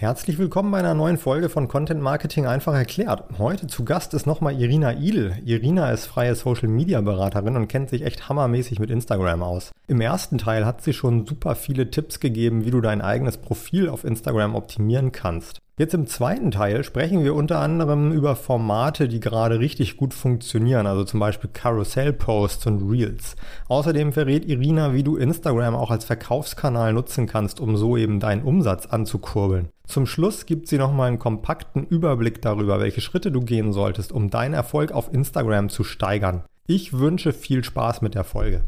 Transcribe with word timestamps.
Herzlich 0.00 0.38
willkommen 0.38 0.70
bei 0.70 0.78
einer 0.78 0.94
neuen 0.94 1.18
Folge 1.18 1.50
von 1.50 1.68
Content 1.68 2.00
Marketing 2.00 2.46
einfach 2.46 2.72
erklärt. 2.72 3.22
Heute 3.36 3.66
zu 3.66 3.84
Gast 3.84 4.14
ist 4.14 4.26
nochmal 4.26 4.58
Irina 4.58 4.94
Idel. 4.94 5.36
Irina 5.44 5.90
ist 5.90 6.06
freie 6.06 6.34
Social 6.34 6.68
Media 6.68 7.02
Beraterin 7.02 7.54
und 7.54 7.68
kennt 7.68 7.90
sich 7.90 8.06
echt 8.06 8.26
hammermäßig 8.26 8.78
mit 8.78 8.88
Instagram 8.88 9.42
aus. 9.42 9.72
Im 9.88 10.00
ersten 10.00 10.38
Teil 10.38 10.64
hat 10.64 10.80
sie 10.80 10.94
schon 10.94 11.26
super 11.26 11.54
viele 11.54 11.90
Tipps 11.90 12.18
gegeben, 12.18 12.64
wie 12.64 12.70
du 12.70 12.80
dein 12.80 13.02
eigenes 13.02 13.36
Profil 13.36 13.90
auf 13.90 14.04
Instagram 14.04 14.54
optimieren 14.54 15.12
kannst. 15.12 15.60
Jetzt 15.80 15.94
im 15.94 16.06
zweiten 16.06 16.50
Teil 16.50 16.84
sprechen 16.84 17.24
wir 17.24 17.34
unter 17.34 17.58
anderem 17.58 18.12
über 18.12 18.36
Formate, 18.36 19.08
die 19.08 19.18
gerade 19.18 19.60
richtig 19.60 19.96
gut 19.96 20.12
funktionieren, 20.12 20.86
also 20.86 21.04
zum 21.04 21.20
Beispiel 21.20 21.48
Carousel-Posts 21.50 22.66
und 22.66 22.90
Reels. 22.90 23.34
Außerdem 23.68 24.12
verrät 24.12 24.44
Irina, 24.44 24.92
wie 24.92 25.02
du 25.02 25.16
Instagram 25.16 25.74
auch 25.74 25.90
als 25.90 26.04
Verkaufskanal 26.04 26.92
nutzen 26.92 27.26
kannst, 27.26 27.60
um 27.60 27.78
so 27.78 27.96
eben 27.96 28.20
deinen 28.20 28.42
Umsatz 28.42 28.84
anzukurbeln. 28.84 29.70
Zum 29.86 30.04
Schluss 30.04 30.44
gibt 30.44 30.68
sie 30.68 30.76
nochmal 30.76 31.08
einen 31.08 31.18
kompakten 31.18 31.86
Überblick 31.86 32.42
darüber, 32.42 32.78
welche 32.78 33.00
Schritte 33.00 33.32
du 33.32 33.40
gehen 33.40 33.72
solltest, 33.72 34.12
um 34.12 34.28
deinen 34.28 34.52
Erfolg 34.52 34.92
auf 34.92 35.10
Instagram 35.10 35.70
zu 35.70 35.82
steigern. 35.82 36.44
Ich 36.66 36.92
wünsche 36.92 37.32
viel 37.32 37.64
Spaß 37.64 38.02
mit 38.02 38.14
der 38.14 38.24
Folge. 38.24 38.64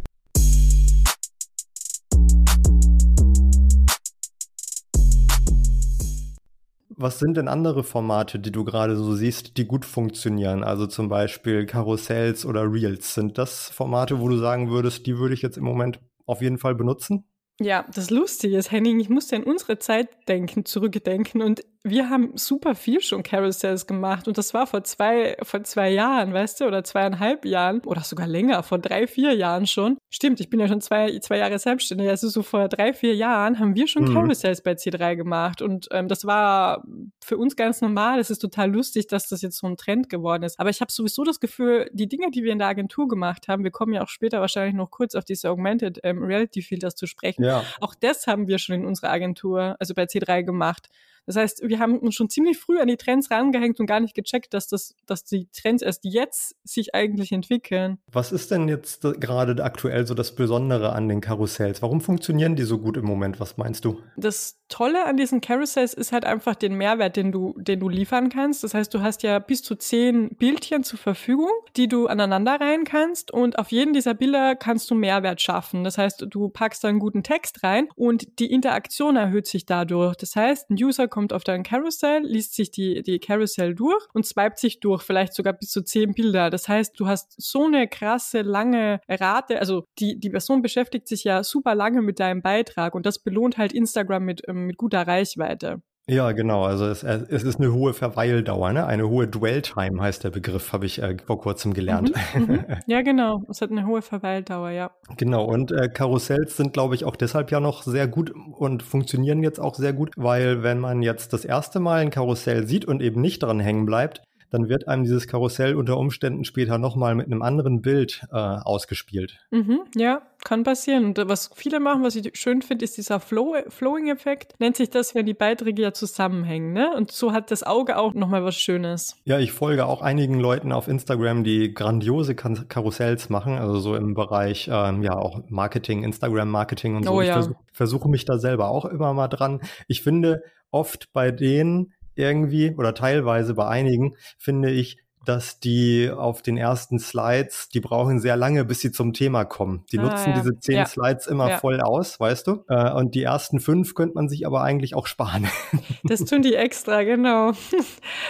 Was 7.02 7.18
sind 7.18 7.36
denn 7.36 7.48
andere 7.48 7.82
Formate, 7.82 8.38
die 8.38 8.52
du 8.52 8.62
gerade 8.62 8.94
so 8.94 9.16
siehst, 9.16 9.56
die 9.56 9.66
gut 9.66 9.84
funktionieren? 9.84 10.62
Also 10.62 10.86
zum 10.86 11.08
Beispiel 11.08 11.66
Karussells 11.66 12.46
oder 12.46 12.72
Reels. 12.72 13.14
Sind 13.14 13.38
das 13.38 13.70
Formate, 13.70 14.20
wo 14.20 14.28
du 14.28 14.36
sagen 14.36 14.70
würdest, 14.70 15.04
die 15.08 15.18
würde 15.18 15.34
ich 15.34 15.42
jetzt 15.42 15.56
im 15.56 15.64
Moment 15.64 15.98
auf 16.26 16.42
jeden 16.42 16.58
Fall 16.58 16.76
benutzen? 16.76 17.24
Ja, 17.60 17.84
das 17.92 18.10
Lustige 18.10 18.56
ist, 18.56 18.70
Henning, 18.70 19.00
ich 19.00 19.08
musste 19.08 19.34
an 19.34 19.42
unsere 19.42 19.80
Zeit 19.80 20.10
denken, 20.28 20.64
zurückdenken 20.64 21.42
und 21.42 21.64
wir 21.84 22.10
haben 22.10 22.36
super 22.36 22.76
viel 22.76 23.00
schon 23.00 23.24
Carousels 23.24 23.88
gemacht 23.88 24.28
und 24.28 24.38
das 24.38 24.54
war 24.54 24.68
vor 24.68 24.84
zwei, 24.84 25.36
vor 25.42 25.64
zwei 25.64 25.90
Jahren, 25.90 26.32
weißt 26.32 26.60
du, 26.60 26.66
oder 26.66 26.84
zweieinhalb 26.84 27.44
Jahren 27.44 27.80
oder 27.80 28.02
sogar 28.02 28.28
länger, 28.28 28.62
vor 28.62 28.78
drei, 28.78 29.08
vier 29.08 29.34
Jahren 29.34 29.66
schon. 29.66 29.98
Stimmt, 30.08 30.38
ich 30.38 30.48
bin 30.48 30.60
ja 30.60 30.68
schon 30.68 30.80
zwei, 30.80 31.18
zwei 31.18 31.38
Jahre 31.38 31.58
selbstständig, 31.58 32.08
also 32.08 32.28
so 32.28 32.42
vor 32.42 32.68
drei, 32.68 32.92
vier 32.92 33.16
Jahren 33.16 33.58
haben 33.58 33.74
wir 33.74 33.88
schon 33.88 34.04
mhm. 34.04 34.14
Carousels 34.14 34.62
bei 34.62 34.72
C3 34.72 35.16
gemacht 35.16 35.60
und 35.60 35.88
ähm, 35.90 36.06
das 36.06 36.24
war 36.24 36.84
für 37.20 37.36
uns 37.36 37.56
ganz 37.56 37.80
normal. 37.80 38.20
Es 38.20 38.30
ist 38.30 38.38
total 38.38 38.70
lustig, 38.70 39.08
dass 39.08 39.28
das 39.28 39.42
jetzt 39.42 39.58
so 39.58 39.66
ein 39.66 39.76
Trend 39.76 40.08
geworden 40.08 40.44
ist. 40.44 40.60
Aber 40.60 40.70
ich 40.70 40.80
habe 40.80 40.92
sowieso 40.92 41.24
das 41.24 41.40
Gefühl, 41.40 41.90
die 41.92 42.08
Dinge, 42.08 42.30
die 42.30 42.44
wir 42.44 42.52
in 42.52 42.58
der 42.58 42.68
Agentur 42.68 43.08
gemacht 43.08 43.48
haben, 43.48 43.64
wir 43.64 43.72
kommen 43.72 43.92
ja 43.92 44.02
auch 44.02 44.08
später 44.08 44.40
wahrscheinlich 44.40 44.74
noch 44.74 44.90
kurz 44.90 45.16
auf 45.16 45.24
diese 45.24 45.50
Augmented 45.50 45.98
ähm, 46.04 46.22
Reality 46.22 46.62
Filters 46.62 46.94
zu 46.94 47.06
sprechen. 47.06 47.42
Ja. 47.42 47.64
Auch 47.80 47.96
das 47.96 48.28
haben 48.28 48.46
wir 48.46 48.58
schon 48.58 48.76
in 48.76 48.86
unserer 48.86 49.10
Agentur, 49.10 49.74
also 49.80 49.94
bei 49.94 50.04
C3 50.04 50.44
gemacht. 50.44 50.88
Das 51.26 51.36
heißt, 51.36 51.62
wir 51.68 51.78
haben 51.78 51.98
uns 51.98 52.14
schon 52.14 52.28
ziemlich 52.28 52.58
früh 52.58 52.80
an 52.80 52.88
die 52.88 52.96
Trends 52.96 53.30
rangehängt 53.30 53.80
und 53.80 53.86
gar 53.86 54.00
nicht 54.00 54.14
gecheckt, 54.14 54.54
dass 54.54 54.68
das, 54.68 54.94
dass 55.06 55.24
die 55.24 55.48
Trends 55.52 55.82
erst 55.82 56.04
jetzt 56.04 56.56
sich 56.64 56.94
eigentlich 56.94 57.32
entwickeln. 57.32 57.98
Was 58.10 58.32
ist 58.32 58.50
denn 58.50 58.68
jetzt 58.68 59.02
gerade 59.20 59.62
aktuell 59.62 60.06
so 60.06 60.14
das 60.14 60.34
Besondere 60.34 60.92
an 60.92 61.08
den 61.08 61.20
Karussells? 61.20 61.82
Warum 61.82 62.00
funktionieren 62.00 62.56
die 62.56 62.64
so 62.64 62.78
gut 62.78 62.96
im 62.96 63.04
Moment? 63.04 63.40
Was 63.40 63.56
meinst 63.56 63.84
du? 63.84 64.00
Das 64.16 64.62
Tolle 64.68 65.04
an 65.04 65.18
diesen 65.18 65.42
Carousels 65.42 65.92
ist 65.92 66.12
halt 66.12 66.24
einfach 66.24 66.54
den 66.54 66.74
Mehrwert, 66.74 67.16
den 67.16 67.30
du, 67.30 67.54
den 67.58 67.78
du 67.78 67.88
liefern 67.90 68.30
kannst. 68.30 68.64
Das 68.64 68.72
heißt, 68.72 68.92
du 68.94 69.02
hast 69.02 69.22
ja 69.22 69.38
bis 69.38 69.62
zu 69.62 69.76
zehn 69.76 70.30
Bildchen 70.36 70.82
zur 70.82 70.98
Verfügung, 70.98 71.50
die 71.76 71.88
du 71.88 72.06
aneinander 72.06 72.58
rein 72.58 72.84
kannst 72.84 73.30
und 73.30 73.58
auf 73.58 73.70
jeden 73.70 73.92
dieser 73.92 74.14
Bilder 74.14 74.56
kannst 74.56 74.90
du 74.90 74.94
Mehrwert 74.94 75.42
schaffen. 75.42 75.84
Das 75.84 75.98
heißt, 75.98 76.26
du 76.28 76.48
packst 76.48 76.82
da 76.84 76.88
einen 76.88 77.00
guten 77.00 77.22
Text 77.22 77.62
rein 77.62 77.88
und 77.96 78.38
die 78.38 78.50
Interaktion 78.50 79.16
erhöht 79.16 79.46
sich 79.46 79.66
dadurch. 79.66 80.16
Das 80.16 80.36
heißt, 80.36 80.70
ein 80.70 80.82
User 80.82 81.06
kommt 81.12 81.32
auf 81.32 81.44
dein 81.44 81.62
Carousel, 81.62 82.22
liest 82.24 82.54
sich 82.54 82.72
die, 82.72 83.02
die 83.02 83.20
Carousel 83.20 83.74
durch 83.76 84.04
und 84.14 84.26
swipet 84.26 84.58
sich 84.58 84.80
durch, 84.80 85.02
vielleicht 85.02 85.34
sogar 85.34 85.52
bis 85.52 85.70
zu 85.70 85.84
zehn 85.84 86.14
Bilder. 86.14 86.50
Das 86.50 86.68
heißt, 86.68 86.98
du 86.98 87.06
hast 87.06 87.34
so 87.36 87.66
eine 87.66 87.86
krasse, 87.86 88.40
lange 88.40 89.00
Rate, 89.08 89.60
also 89.60 89.84
die, 89.98 90.18
die 90.18 90.30
Person 90.30 90.62
beschäftigt 90.62 91.06
sich 91.06 91.22
ja 91.22 91.44
super 91.44 91.74
lange 91.74 92.02
mit 92.02 92.18
deinem 92.18 92.42
Beitrag 92.42 92.94
und 92.94 93.06
das 93.06 93.18
belohnt 93.18 93.58
halt 93.58 93.72
Instagram 93.72 94.24
mit, 94.24 94.42
ähm, 94.48 94.66
mit 94.66 94.78
guter 94.78 95.06
Reichweite. 95.06 95.82
Ja, 96.08 96.32
genau. 96.32 96.64
Also 96.64 96.86
es, 96.86 97.04
es 97.04 97.44
ist 97.44 97.60
eine 97.60 97.72
hohe 97.72 97.94
Verweildauer, 97.94 98.72
ne? 98.72 98.86
Eine 98.86 99.08
hohe 99.08 99.28
Dwell-Time 99.28 100.00
heißt 100.00 100.24
der 100.24 100.30
Begriff, 100.30 100.72
habe 100.72 100.84
ich 100.84 101.00
äh, 101.00 101.16
vor 101.24 101.40
kurzem 101.40 101.72
gelernt. 101.74 102.12
Mhm, 102.34 102.42
mhm. 102.42 102.64
Ja, 102.86 103.02
genau. 103.02 103.42
Es 103.48 103.60
hat 103.60 103.70
eine 103.70 103.86
hohe 103.86 104.02
Verweildauer, 104.02 104.70
ja. 104.70 104.90
Genau. 105.16 105.44
Und 105.44 105.70
äh, 105.70 105.88
Karussells 105.88 106.56
sind, 106.56 106.72
glaube 106.72 106.96
ich, 106.96 107.04
auch 107.04 107.14
deshalb 107.14 107.52
ja 107.52 107.60
noch 107.60 107.82
sehr 107.84 108.08
gut 108.08 108.32
und 108.58 108.82
funktionieren 108.82 109.42
jetzt 109.44 109.60
auch 109.60 109.76
sehr 109.76 109.92
gut, 109.92 110.10
weil 110.16 110.64
wenn 110.64 110.80
man 110.80 111.02
jetzt 111.02 111.32
das 111.32 111.44
erste 111.44 111.78
Mal 111.78 112.00
ein 112.00 112.10
Karussell 112.10 112.66
sieht 112.66 112.84
und 112.84 113.00
eben 113.00 113.20
nicht 113.20 113.42
dran 113.42 113.60
hängen 113.60 113.86
bleibt, 113.86 114.22
dann 114.52 114.68
wird 114.68 114.86
einem 114.88 115.04
dieses 115.04 115.26
Karussell 115.26 115.74
unter 115.74 115.96
Umständen 115.96 116.44
später 116.44 116.78
nochmal 116.78 117.14
mit 117.14 117.26
einem 117.26 117.42
anderen 117.42 117.80
Bild 117.80 118.22
äh, 118.30 118.36
ausgespielt. 118.36 119.38
Mhm, 119.50 119.80
ja, 119.96 120.22
kann 120.44 120.62
passieren. 120.62 121.06
Und 121.06 121.28
was 121.28 121.50
viele 121.54 121.80
machen, 121.80 122.02
was 122.02 122.16
ich 122.16 122.30
schön 122.38 122.62
finde, 122.62 122.84
ist 122.84 122.96
dieser 122.96 123.18
Flow 123.20 123.56
Flowing-Effekt. 123.68 124.54
Nennt 124.60 124.76
sich 124.76 124.90
das, 124.90 125.14
wenn 125.14 125.26
die 125.26 125.34
Beiträge 125.34 125.82
ja 125.82 125.92
zusammenhängen. 125.92 126.72
Ne? 126.72 126.94
Und 126.94 127.12
so 127.12 127.32
hat 127.32 127.50
das 127.50 127.62
Auge 127.62 127.96
auch 127.96 128.14
nochmal 128.14 128.44
was 128.44 128.56
Schönes. 128.56 129.16
Ja, 129.24 129.38
ich 129.38 129.52
folge 129.52 129.86
auch 129.86 130.02
einigen 130.02 130.38
Leuten 130.38 130.72
auf 130.72 130.88
Instagram, 130.88 131.44
die 131.44 131.72
grandiose 131.72 132.34
Kar 132.34 132.52
Karussells 132.68 133.30
machen. 133.30 133.58
Also 133.58 133.78
so 133.78 133.96
im 133.96 134.14
Bereich, 134.14 134.68
ähm, 134.70 135.02
ja, 135.02 135.16
auch 135.16 135.40
Marketing, 135.48 136.02
Instagram-Marketing 136.04 136.96
und 136.96 137.04
so. 137.04 137.12
Oh, 137.12 137.22
ja. 137.22 137.28
Ich 137.28 137.32
versuche 137.32 137.56
versuch 137.72 138.04
mich 138.06 138.24
da 138.24 138.38
selber 138.38 138.68
auch 138.68 138.84
immer 138.84 139.12
mal 139.12 139.28
dran. 139.28 139.60
Ich 139.88 140.02
finde 140.02 140.42
oft 140.70 141.12
bei 141.12 141.30
denen, 141.30 141.92
irgendwie 142.14 142.74
oder 142.76 142.94
teilweise 142.94 143.54
bei 143.54 143.66
einigen 143.66 144.16
finde 144.38 144.70
ich, 144.70 144.98
dass 145.24 145.60
die 145.60 146.10
auf 146.10 146.42
den 146.42 146.56
ersten 146.56 146.98
Slides, 146.98 147.68
die 147.68 147.80
brauchen 147.80 148.20
sehr 148.20 148.36
lange, 148.36 148.64
bis 148.64 148.80
sie 148.80 148.90
zum 148.90 149.12
Thema 149.12 149.44
kommen. 149.44 149.84
Die 149.92 149.98
ah, 149.98 150.02
nutzen 150.02 150.30
ja. 150.30 150.40
diese 150.40 150.58
zehn 150.58 150.76
ja. 150.76 150.86
Slides 150.86 151.26
immer 151.26 151.48
ja. 151.48 151.58
voll 151.58 151.80
aus, 151.80 152.18
weißt 152.18 152.46
du? 152.46 152.64
Äh, 152.68 152.92
und 152.92 153.14
die 153.14 153.22
ersten 153.22 153.60
fünf 153.60 153.94
könnte 153.94 154.14
man 154.14 154.28
sich 154.28 154.46
aber 154.46 154.62
eigentlich 154.62 154.94
auch 154.94 155.06
sparen. 155.06 155.48
Das 156.04 156.24
tun 156.24 156.42
die 156.42 156.54
extra, 156.54 157.04
genau. 157.04 157.52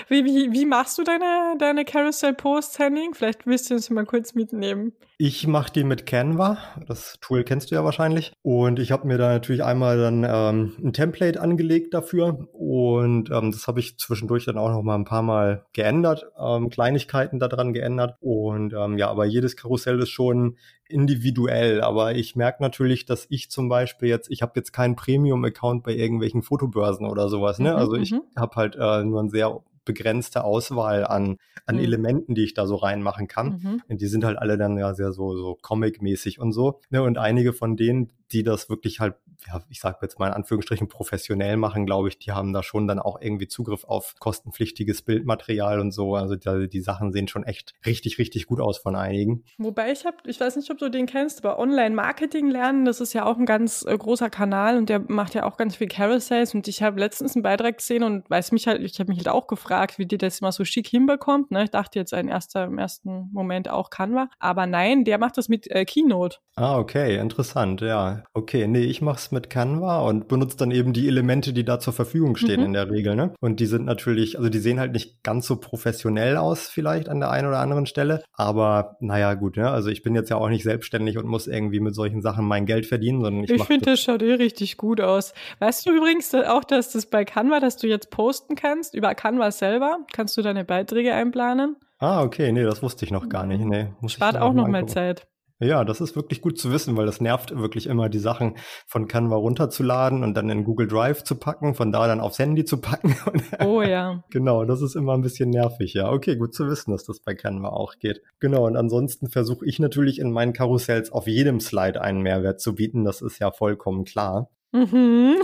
Wie, 0.08 0.24
wie, 0.24 0.52
wie 0.52 0.66
machst 0.66 0.98
du 0.98 1.04
deine, 1.04 1.54
deine 1.58 1.84
Carousel-Posts, 1.84 2.78
Henning? 2.78 3.14
Vielleicht 3.14 3.46
willst 3.46 3.70
du 3.70 3.74
uns 3.74 3.88
mal 3.88 4.04
kurz 4.04 4.34
mitnehmen. 4.34 4.92
Ich 5.24 5.46
mache 5.46 5.72
die 5.72 5.84
mit 5.84 6.04
Canva. 6.04 6.58
Das 6.88 7.16
Tool 7.20 7.44
kennst 7.44 7.70
du 7.70 7.76
ja 7.76 7.84
wahrscheinlich. 7.84 8.32
Und 8.42 8.80
ich 8.80 8.90
habe 8.90 9.06
mir 9.06 9.18
da 9.18 9.28
natürlich 9.28 9.62
einmal 9.62 9.96
dann 9.96 10.26
ähm, 10.28 10.72
ein 10.82 10.92
Template 10.92 11.40
angelegt 11.40 11.94
dafür. 11.94 12.48
Und 12.52 13.30
ähm, 13.30 13.52
das 13.52 13.68
habe 13.68 13.78
ich 13.78 14.00
zwischendurch 14.00 14.46
dann 14.46 14.58
auch 14.58 14.70
noch 14.70 14.82
mal 14.82 14.96
ein 14.96 15.04
paar 15.04 15.22
Mal 15.22 15.64
geändert. 15.74 16.26
Ähm, 16.36 16.70
Kleinigkeiten 16.70 17.38
daran 17.38 17.72
geändert. 17.72 18.16
Und 18.18 18.74
ähm, 18.74 18.98
ja, 18.98 19.10
aber 19.10 19.24
jedes 19.24 19.54
Karussell 19.54 20.00
ist 20.00 20.10
schon 20.10 20.56
individuell. 20.88 21.82
Aber 21.82 22.16
ich 22.16 22.34
merke 22.34 22.60
natürlich, 22.60 23.06
dass 23.06 23.28
ich 23.30 23.48
zum 23.48 23.68
Beispiel 23.68 24.08
jetzt, 24.08 24.28
ich 24.28 24.42
habe 24.42 24.54
jetzt 24.56 24.72
keinen 24.72 24.96
Premium-Account 24.96 25.84
bei 25.84 25.94
irgendwelchen 25.94 26.42
Fotobörsen 26.42 27.06
oder 27.06 27.28
sowas. 27.28 27.60
Ne? 27.60 27.70
Mhm, 27.70 27.76
also 27.76 27.94
ich 27.94 28.10
mhm. 28.10 28.22
habe 28.34 28.56
halt 28.56 28.74
äh, 28.74 29.04
nur 29.04 29.22
ein 29.22 29.30
sehr 29.30 29.62
begrenzte 29.84 30.44
Auswahl 30.44 31.04
an, 31.04 31.38
an 31.66 31.76
mhm. 31.76 31.82
Elementen, 31.82 32.34
die 32.34 32.44
ich 32.44 32.54
da 32.54 32.66
so 32.66 32.76
reinmachen 32.76 33.28
kann. 33.28 33.60
Mhm. 33.62 33.82
Und 33.88 34.00
die 34.00 34.06
sind 34.06 34.24
halt 34.24 34.38
alle 34.38 34.56
dann 34.56 34.76
ja 34.78 34.94
sehr 34.94 35.12
so, 35.12 35.36
so 35.36 35.58
Comic-mäßig 35.60 36.38
und 36.38 36.52
so. 36.52 36.80
Ne? 36.90 37.02
Und 37.02 37.18
einige 37.18 37.52
von 37.52 37.76
denen, 37.76 38.12
die 38.32 38.42
das 38.42 38.68
wirklich 38.68 39.00
halt, 39.00 39.14
ja, 39.46 39.60
ich 39.68 39.80
sage 39.80 39.98
jetzt 40.02 40.18
mal 40.18 40.28
in 40.28 40.34
Anführungsstrichen 40.34 40.88
professionell 40.88 41.56
machen, 41.56 41.86
glaube 41.86 42.08
ich, 42.08 42.18
die 42.18 42.32
haben 42.32 42.52
da 42.52 42.62
schon 42.62 42.86
dann 42.86 42.98
auch 42.98 43.20
irgendwie 43.20 43.48
Zugriff 43.48 43.84
auf 43.84 44.14
kostenpflichtiges 44.18 45.02
Bildmaterial 45.02 45.80
und 45.80 45.92
so. 45.92 46.14
Also 46.14 46.36
die, 46.36 46.68
die 46.68 46.80
Sachen 46.80 47.12
sehen 47.12 47.28
schon 47.28 47.44
echt 47.44 47.74
richtig, 47.84 48.18
richtig 48.18 48.46
gut 48.46 48.60
aus 48.60 48.78
von 48.78 48.96
einigen. 48.96 49.44
Wobei 49.58 49.92
ich 49.92 50.04
habe, 50.04 50.16
ich 50.26 50.40
weiß 50.40 50.56
nicht, 50.56 50.70
ob 50.70 50.78
du 50.78 50.88
den 50.88 51.06
kennst, 51.06 51.44
aber 51.44 51.58
Online-Marketing 51.58 52.50
lernen, 52.50 52.84
das 52.84 53.00
ist 53.00 53.12
ja 53.12 53.24
auch 53.24 53.38
ein 53.38 53.46
ganz 53.46 53.84
äh, 53.86 53.96
großer 53.96 54.30
Kanal 54.30 54.76
und 54.76 54.88
der 54.88 55.00
macht 55.00 55.34
ja 55.34 55.44
auch 55.44 55.56
ganz 55.56 55.76
viel 55.76 55.88
Carousels 55.88 56.54
und 56.54 56.68
ich 56.68 56.82
habe 56.82 57.00
letztens 57.00 57.34
einen 57.34 57.42
Beitrag 57.42 57.78
gesehen 57.78 58.02
und 58.02 58.28
weiß 58.30 58.52
mich 58.52 58.66
halt, 58.66 58.82
ich 58.82 58.98
habe 59.00 59.10
mich 59.10 59.18
halt 59.18 59.28
auch 59.28 59.46
gefragt, 59.46 59.98
wie 59.98 60.06
die 60.06 60.18
das 60.18 60.40
mal 60.40 60.52
so 60.52 60.64
schick 60.64 60.86
hinbekommt. 60.86 61.50
Ne? 61.50 61.64
Ich 61.64 61.70
dachte 61.70 61.98
jetzt 61.98 62.14
ein 62.14 62.28
erster, 62.28 62.64
im 62.64 62.78
ersten 62.78 63.30
Moment 63.32 63.68
auch 63.68 63.90
Canva, 63.90 64.28
aber 64.38 64.66
nein, 64.66 65.04
der 65.04 65.18
macht 65.18 65.38
das 65.38 65.48
mit 65.48 65.70
äh, 65.70 65.84
Keynote. 65.84 66.38
Ah, 66.54 66.78
okay, 66.78 67.16
interessant, 67.18 67.80
ja. 67.80 68.22
Okay, 68.34 68.66
nee, 68.66 68.84
ich 68.84 69.00
mache 69.00 69.16
es 69.16 69.31
mit 69.32 69.50
Canva 69.50 70.00
und 70.02 70.28
benutze 70.28 70.56
dann 70.56 70.70
eben 70.70 70.92
die 70.92 71.08
Elemente, 71.08 71.52
die 71.52 71.64
da 71.64 71.80
zur 71.80 71.92
Verfügung 71.92 72.36
stehen 72.36 72.60
mhm. 72.60 72.66
in 72.66 72.72
der 72.74 72.90
Regel. 72.90 73.16
Ne? 73.16 73.34
Und 73.40 73.60
die 73.60 73.66
sind 73.66 73.84
natürlich, 73.84 74.38
also 74.38 74.48
die 74.48 74.58
sehen 74.58 74.78
halt 74.78 74.92
nicht 74.92 75.22
ganz 75.22 75.46
so 75.46 75.56
professionell 75.56 76.36
aus 76.36 76.68
vielleicht 76.68 77.08
an 77.08 77.20
der 77.20 77.30
einen 77.30 77.48
oder 77.48 77.58
anderen 77.58 77.86
Stelle. 77.86 78.22
Aber 78.32 78.96
naja, 79.00 79.34
gut, 79.34 79.56
ne? 79.56 79.70
also 79.70 79.88
ich 79.88 80.02
bin 80.02 80.14
jetzt 80.14 80.30
ja 80.30 80.36
auch 80.36 80.48
nicht 80.48 80.62
selbstständig 80.62 81.18
und 81.18 81.26
muss 81.26 81.46
irgendwie 81.46 81.80
mit 81.80 81.94
solchen 81.94 82.22
Sachen 82.22 82.46
mein 82.46 82.66
Geld 82.66 82.86
verdienen, 82.86 83.20
sondern 83.22 83.44
ich 83.44 83.50
Ich 83.50 83.64
finde, 83.64 83.86
das 83.86 84.00
schaut 84.00 84.22
eh 84.22 84.34
richtig 84.34 84.76
gut 84.76 85.00
aus. 85.00 85.34
Weißt 85.58 85.86
du 85.86 85.90
übrigens 85.92 86.34
auch, 86.34 86.64
dass 86.64 86.92
das 86.92 87.06
bei 87.06 87.24
Canva, 87.24 87.60
dass 87.60 87.76
du 87.76 87.86
jetzt 87.86 88.10
posten 88.10 88.54
kannst, 88.54 88.94
über 88.94 89.14
Canva 89.14 89.50
selber, 89.50 89.98
kannst 90.12 90.36
du 90.36 90.42
deine 90.42 90.64
Beiträge 90.64 91.14
einplanen? 91.14 91.76
Ah, 91.98 92.22
okay, 92.22 92.50
nee, 92.50 92.64
das 92.64 92.82
wusste 92.82 93.04
ich 93.04 93.12
noch 93.12 93.28
gar 93.28 93.46
nicht. 93.46 93.64
Nee, 93.64 93.92
muss 94.00 94.12
Spart 94.12 94.36
auch 94.36 94.52
noch 94.52 94.66
mal 94.66 94.86
Zeit. 94.86 95.28
Ja, 95.62 95.84
das 95.84 96.00
ist 96.00 96.16
wirklich 96.16 96.42
gut 96.42 96.58
zu 96.58 96.72
wissen, 96.72 96.96
weil 96.96 97.06
das 97.06 97.20
nervt 97.20 97.56
wirklich 97.56 97.86
immer, 97.86 98.08
die 98.08 98.18
Sachen 98.18 98.56
von 98.86 99.06
Canva 99.06 99.36
runterzuladen 99.36 100.24
und 100.24 100.34
dann 100.34 100.50
in 100.50 100.64
Google 100.64 100.88
Drive 100.88 101.22
zu 101.22 101.36
packen, 101.36 101.74
von 101.74 101.92
da 101.92 102.08
dann 102.08 102.20
aufs 102.20 102.38
Handy 102.38 102.64
zu 102.64 102.80
packen. 102.80 103.16
Oh 103.60 103.82
ja. 103.82 104.24
genau, 104.30 104.64
das 104.64 104.82
ist 104.82 104.96
immer 104.96 105.14
ein 105.14 105.22
bisschen 105.22 105.50
nervig, 105.50 105.94
ja. 105.94 106.10
Okay, 106.10 106.36
gut 106.36 106.54
zu 106.54 106.66
wissen, 106.68 106.90
dass 106.90 107.04
das 107.04 107.20
bei 107.20 107.34
Canva 107.34 107.68
auch 107.68 107.98
geht. 107.98 108.22
Genau, 108.40 108.66
und 108.66 108.76
ansonsten 108.76 109.28
versuche 109.28 109.64
ich 109.66 109.78
natürlich 109.78 110.18
in 110.18 110.32
meinen 110.32 110.52
Karussells 110.52 111.12
auf 111.12 111.26
jedem 111.26 111.60
Slide 111.60 112.00
einen 112.00 112.22
Mehrwert 112.22 112.60
zu 112.60 112.74
bieten. 112.74 113.04
Das 113.04 113.22
ist 113.22 113.38
ja 113.38 113.52
vollkommen 113.52 114.04
klar. 114.04 114.50
Mhm. 114.72 115.36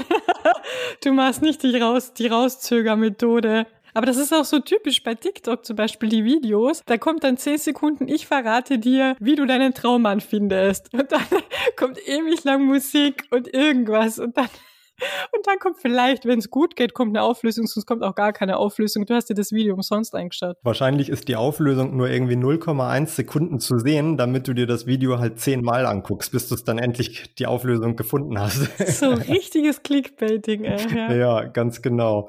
du 1.04 1.12
machst 1.12 1.42
nicht 1.42 1.62
die, 1.62 1.76
Raus 1.76 2.14
die 2.14 2.26
Rauszögermethode. 2.26 3.66
Aber 3.94 4.06
das 4.06 4.16
ist 4.16 4.32
auch 4.32 4.44
so 4.44 4.58
typisch 4.60 5.02
bei 5.02 5.14
TikTok 5.14 5.64
zum 5.64 5.76
Beispiel 5.76 6.08
die 6.08 6.24
Videos. 6.24 6.82
Da 6.86 6.98
kommt 6.98 7.24
dann 7.24 7.36
zehn 7.36 7.58
Sekunden, 7.58 8.08
ich 8.08 8.26
verrate 8.26 8.78
dir, 8.78 9.16
wie 9.20 9.36
du 9.36 9.46
deinen 9.46 9.74
Traummann 9.74 10.20
findest. 10.20 10.92
Und 10.92 11.10
dann 11.12 11.22
kommt 11.76 11.98
ewig 12.06 12.44
lang 12.44 12.64
Musik 12.64 13.24
und 13.30 13.52
irgendwas. 13.52 14.18
Und 14.18 14.36
dann 14.36 14.48
und 15.32 15.46
dann 15.46 15.58
kommt 15.58 15.78
vielleicht, 15.80 16.24
wenn 16.26 16.38
es 16.38 16.50
gut 16.50 16.76
geht, 16.76 16.94
kommt 16.94 17.16
eine 17.16 17.22
Auflösung, 17.22 17.66
sonst 17.66 17.86
kommt 17.86 18.02
auch 18.02 18.14
gar 18.14 18.32
keine 18.32 18.56
Auflösung. 18.56 19.06
Du 19.06 19.14
hast 19.14 19.30
dir 19.30 19.34
das 19.34 19.52
Video 19.52 19.74
umsonst 19.74 20.14
eingeschaut. 20.14 20.56
Wahrscheinlich 20.62 21.08
ist 21.08 21.28
die 21.28 21.36
Auflösung 21.36 21.96
nur 21.96 22.08
irgendwie 22.08 22.34
0,1 22.34 23.06
Sekunden 23.06 23.60
zu 23.60 23.78
sehen, 23.78 24.16
damit 24.16 24.48
du 24.48 24.54
dir 24.54 24.66
das 24.66 24.86
Video 24.86 25.18
halt 25.18 25.38
zehnmal 25.40 25.86
anguckst, 25.86 26.32
bis 26.32 26.48
du 26.48 26.54
es 26.54 26.64
dann 26.64 26.78
endlich 26.78 27.34
die 27.36 27.46
Auflösung 27.46 27.96
gefunden 27.96 28.38
hast. 28.38 28.68
So 28.98 29.10
richtiges 29.28 29.82
Clickbaiting, 29.82 30.64
ey. 30.64 30.78
Ja. 30.94 31.12
ja, 31.12 31.44
ganz 31.44 31.82
genau. 31.82 32.28